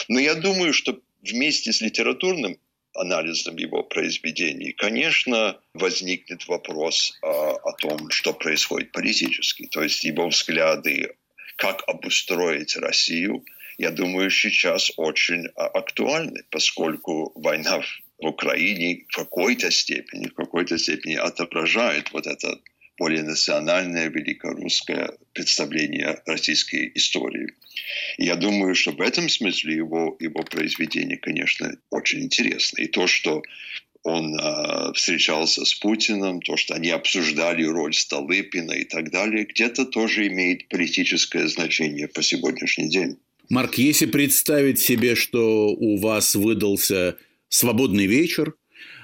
Но 0.08 0.18
я 0.18 0.34
думаю, 0.34 0.74
что 0.74 1.00
вместе 1.22 1.72
с 1.72 1.80
литературным 1.80 2.58
анализом 2.94 3.56
его 3.56 3.82
произведений, 3.82 4.72
конечно, 4.72 5.58
возникнет 5.74 6.46
вопрос 6.48 7.18
э, 7.22 7.26
о 7.26 7.72
том, 7.72 8.10
что 8.10 8.32
происходит 8.32 8.92
политически, 8.92 9.66
то 9.66 9.82
есть 9.82 10.04
его 10.04 10.28
взгляды, 10.28 11.14
как 11.56 11.82
обустроить 11.86 12.76
Россию, 12.76 13.44
я 13.78 13.90
думаю, 13.90 14.30
сейчас 14.30 14.92
очень 14.96 15.46
а, 15.56 15.66
актуальны, 15.66 16.42
поскольку 16.50 17.32
война 17.34 17.80
в 17.80 18.26
Украине 18.26 19.04
в 19.08 19.16
какой-то 19.16 19.70
степени, 19.70 20.28
в 20.28 20.34
какой-то 20.34 20.76
степени 20.76 21.14
отображает 21.14 22.12
вот 22.12 22.26
это 22.26 22.58
более 23.00 23.22
национальное 23.22 24.10
великорусское 24.10 25.12
представление 25.32 26.20
российской 26.26 26.92
истории. 26.94 27.48
И 28.18 28.26
я 28.26 28.36
думаю, 28.36 28.74
что 28.74 28.92
в 28.92 29.00
этом 29.00 29.30
смысле 29.30 29.74
его, 29.74 30.16
его 30.20 30.42
произведение, 30.42 31.16
конечно, 31.16 31.72
очень 31.88 32.20
интересно. 32.20 32.82
И 32.82 32.88
то, 32.88 33.06
что 33.06 33.42
он 34.02 34.38
э, 34.38 34.92
встречался 34.92 35.64
с 35.64 35.74
Путиным, 35.74 36.42
то, 36.42 36.58
что 36.58 36.74
они 36.74 36.90
обсуждали 36.90 37.64
роль 37.64 37.94
Столыпина 37.94 38.72
и 38.72 38.84
так 38.84 39.10
далее, 39.10 39.46
где-то 39.46 39.86
тоже 39.86 40.26
имеет 40.28 40.68
политическое 40.68 41.48
значение 41.48 42.06
по 42.06 42.22
сегодняшний 42.22 42.90
день. 42.90 43.16
Марк, 43.48 43.78
если 43.78 44.06
представить 44.06 44.78
себе, 44.78 45.14
что 45.14 45.68
у 45.68 45.96
вас 45.96 46.34
выдался 46.34 47.16
свободный 47.48 48.06
вечер, 48.06 48.54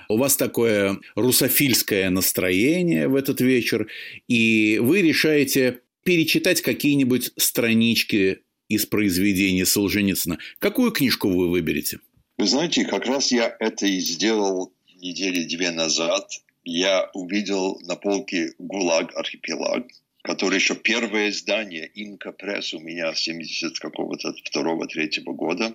у 0.09 0.17
вас 0.17 0.37
такое 0.37 0.99
русофильское 1.15 2.11
настроение 2.11 3.09
в 3.09 3.15
этот 3.17 3.41
вечер, 3.41 3.89
и 4.29 4.79
вы 4.81 5.03
решаете 5.03 5.81
перечитать 6.05 6.63
какие-нибудь 6.63 7.33
странички 7.37 8.41
из 8.69 8.87
произведений 8.87 9.65
Солженицына. 9.65 10.39
Какую 10.59 10.93
книжку 10.93 11.29
вы 11.29 11.49
выберете? 11.49 12.01
Вы 12.39 12.47
знаете, 12.47 12.85
как 12.85 13.07
раз 13.07 13.33
я 13.33 13.57
это 13.61 13.87
и 13.87 13.99
сделал 14.01 14.73
недели 14.97 15.45
две 15.45 15.71
назад. 15.71 16.31
Я 16.65 17.11
увидел 17.15 17.81
на 17.85 17.97
полке 17.97 18.53
«ГУЛАГ 18.59 19.17
архипелаг», 19.17 19.87
который 20.23 20.57
еще 20.57 20.75
первое 20.75 21.31
издание 21.31 21.87
Инка 21.95 22.33
Пресс 22.33 22.75
у 22.75 22.81
меня 22.81 23.15
70 23.15 23.79
какого-то 23.79 24.35
второго 24.45 24.87
третьего 24.87 25.33
года. 25.33 25.75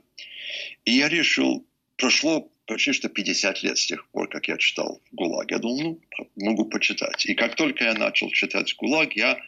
И 0.86 0.92
я 0.92 1.08
решил, 1.08 1.66
прошло 1.96 2.52
почти 2.72 2.94
что 2.94 3.10
50 3.10 3.64
лет 3.64 3.78
с 3.78 3.86
тех 3.86 4.08
пор, 4.10 4.30
как 4.30 4.48
я 4.48 4.58
читал 4.58 5.02
«ГУЛАГ». 5.12 5.52
Я 5.52 5.60
думал, 5.60 6.00
ну, 6.18 6.30
могу 6.36 6.66
почитать. 6.66 7.26
И 7.26 7.34
как 7.34 7.56
только 7.56 7.84
я 7.84 7.94
начал 7.94 8.30
читать 8.32 8.76
«ГУЛАГ», 8.76 9.16
я 9.16 9.40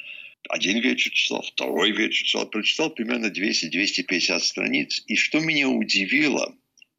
один 0.49 0.79
вечер 0.79 1.11
читал, 1.11 1.41
второй 1.41 1.91
вечер 1.91 2.25
читал, 2.25 2.45
прочитал 2.47 2.89
примерно 2.89 3.27
200-250 3.27 4.39
страниц. 4.39 5.03
И 5.07 5.15
что 5.15 5.39
меня 5.39 5.69
удивило, 5.69 6.53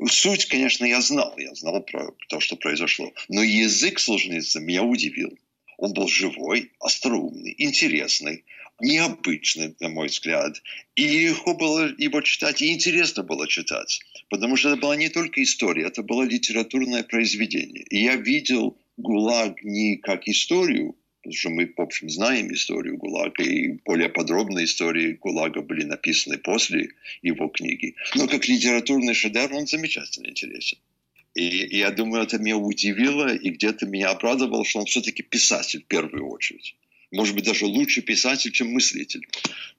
суть, 0.08 0.46
конечно, 0.46 0.84
я 0.86 1.00
знал, 1.00 1.34
я 1.38 1.54
знал 1.54 1.82
про 1.82 2.12
то, 2.28 2.40
что 2.40 2.56
произошло, 2.56 3.12
но 3.28 3.42
язык 3.42 3.98
Солженицына 3.98 4.62
меня 4.64 4.82
удивил. 4.82 5.38
Он 5.76 5.92
был 5.92 6.08
живой, 6.08 6.70
остроумный, 6.80 7.54
интересный, 7.58 8.44
необычный, 8.80 9.74
на 9.80 9.88
мой 9.88 10.08
взгляд. 10.08 10.62
И 10.96 11.06
легко 11.06 11.54
было 11.54 11.92
его 11.98 12.20
читать, 12.20 12.62
и 12.62 12.72
интересно 12.72 13.22
было 13.22 13.48
читать. 13.48 14.00
Потому 14.30 14.56
что 14.56 14.70
это 14.70 14.80
была 14.80 14.96
не 14.96 15.08
только 15.08 15.42
история, 15.42 15.86
это 15.86 16.02
было 16.02 16.22
литературное 16.22 17.02
произведение. 17.02 17.84
И 17.90 18.02
я 18.02 18.16
видел 18.16 18.76
ГУЛАГ 18.96 19.62
не 19.64 19.96
как 19.96 20.28
историю, 20.28 20.96
потому 21.22 21.34
что 21.34 21.50
мы, 21.50 21.72
в 21.74 21.80
общем, 21.80 22.10
знаем 22.10 22.52
историю 22.52 22.98
ГУЛАГа, 22.98 23.42
и 23.42 23.68
более 23.84 24.08
подробные 24.08 24.66
истории 24.66 25.12
ГУЛАГа 25.12 25.62
были 25.62 25.84
написаны 25.84 26.38
после 26.38 26.90
его 27.22 27.48
книги. 27.48 27.94
Но 28.14 28.28
как 28.28 28.46
литературный 28.48 29.14
шедевр 29.14 29.54
он 29.54 29.66
замечательно 29.66 30.28
интересен. 30.28 30.78
И, 31.34 31.76
я 31.76 31.90
думаю, 31.90 32.22
это 32.22 32.38
меня 32.38 32.56
удивило 32.56 33.34
и 33.34 33.50
где-то 33.50 33.86
меня 33.86 34.10
обрадовало, 34.10 34.64
что 34.64 34.80
он 34.80 34.86
все-таки 34.86 35.22
писатель 35.22 35.82
в 35.82 35.86
первую 35.86 36.28
очередь. 36.28 36.76
Может 37.14 37.36
быть, 37.36 37.44
даже 37.44 37.66
лучший 37.66 38.02
писатель, 38.02 38.50
чем 38.50 38.72
мыслитель. 38.72 39.26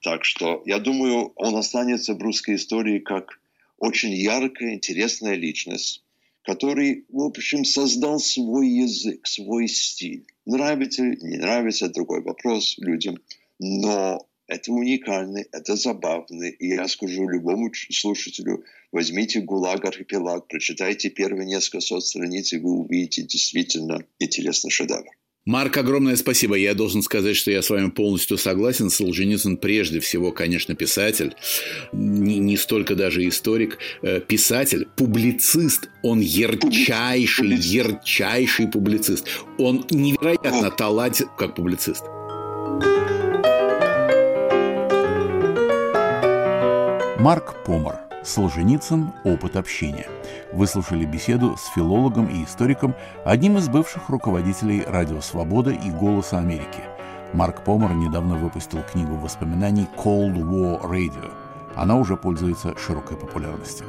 Так 0.01 0.23
что 0.23 0.63
я 0.65 0.79
думаю, 0.79 1.33
он 1.35 1.57
останется 1.57 2.13
в 2.13 2.21
русской 2.21 2.55
истории 2.55 2.99
как 2.99 3.41
очень 3.77 4.13
яркая, 4.13 4.73
интересная 4.73 5.35
личность, 5.35 6.01
который, 6.43 7.03
в 7.09 7.21
общем, 7.21 7.65
создал 7.65 8.19
свой 8.19 8.69
язык, 8.69 9.27
свой 9.27 9.67
стиль. 9.67 10.25
Нравится, 10.45 11.03
не 11.03 11.37
нравится, 11.37 11.89
другой 11.89 12.21
вопрос 12.21 12.77
людям. 12.77 13.17
Но 13.59 14.25
это 14.47 14.71
уникально, 14.71 15.43
это 15.51 15.75
забавно. 15.75 16.43
И 16.43 16.67
я 16.69 16.87
скажу 16.87 17.27
любому 17.27 17.69
слушателю, 17.73 18.63
возьмите 18.93 19.41
«ГУЛАГ 19.41 19.83
архипелаг», 19.83 20.47
прочитайте 20.47 21.09
первые 21.09 21.45
несколько 21.45 21.81
сот 21.81 22.05
страниц, 22.05 22.53
и 22.53 22.59
вы 22.59 22.71
увидите 22.71 23.23
действительно 23.23 24.05
интересный 24.19 24.71
шедевр. 24.71 25.11
Марк, 25.45 25.77
огромное 25.77 26.15
спасибо. 26.15 26.55
Я 26.55 26.73
должен 26.73 27.03
сказать, 27.03 27.35
что 27.35 27.51
я 27.51 27.61
с 27.61 27.69
вами 27.69 27.91
полностью 27.91 28.35
согласен. 28.35 28.89
Солженицын 28.89 29.57
прежде 29.57 29.99
всего, 29.99 30.31
конечно, 30.31 30.73
писатель, 30.73 31.35
не, 31.93 32.39
не 32.39 32.57
столько 32.57 32.95
даже 32.95 33.27
историк. 33.27 33.77
Э, 34.01 34.21
писатель, 34.21 34.87
публицист. 34.95 35.89
Он 36.01 36.19
ярчайший, 36.19 37.53
ярчайший 37.57 38.67
публицист. 38.67 39.27
Он 39.59 39.85
невероятно 39.91 40.71
талантлив 40.71 41.29
как 41.37 41.53
публицист. 41.53 42.03
Марк 47.19 47.63
Помар. 47.65 48.04
Солженицын. 48.25 49.13
Опыт 49.23 49.55
общения. 49.55 50.07
Выслушали 50.51 51.05
беседу 51.05 51.55
с 51.57 51.67
филологом 51.73 52.25
и 52.25 52.43
историком, 52.43 52.95
одним 53.23 53.57
из 53.57 53.69
бывших 53.69 54.09
руководителей 54.09 54.83
«Радио 54.85 55.21
Свобода» 55.21 55.71
и 55.71 55.89
«Голоса 55.91 56.39
Америки». 56.39 56.81
Марк 57.33 57.63
Помар 57.63 57.93
недавно 57.93 58.35
выпустил 58.35 58.81
книгу 58.91 59.15
воспоминаний 59.15 59.87
«Cold 59.97 60.35
War 60.35 60.81
Radio». 60.89 61.31
Она 61.75 61.97
уже 61.97 62.17
пользуется 62.17 62.77
широкой 62.77 63.17
популярностью. 63.17 63.85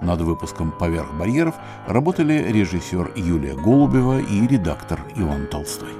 Над 0.00 0.20
выпуском 0.20 0.72
«Поверх 0.72 1.12
барьеров» 1.14 1.54
работали 1.86 2.50
режиссер 2.50 3.12
Юлия 3.16 3.54
Голубева 3.54 4.20
и 4.20 4.46
редактор 4.46 5.00
Иван 5.16 5.46
Толстой. 5.48 5.90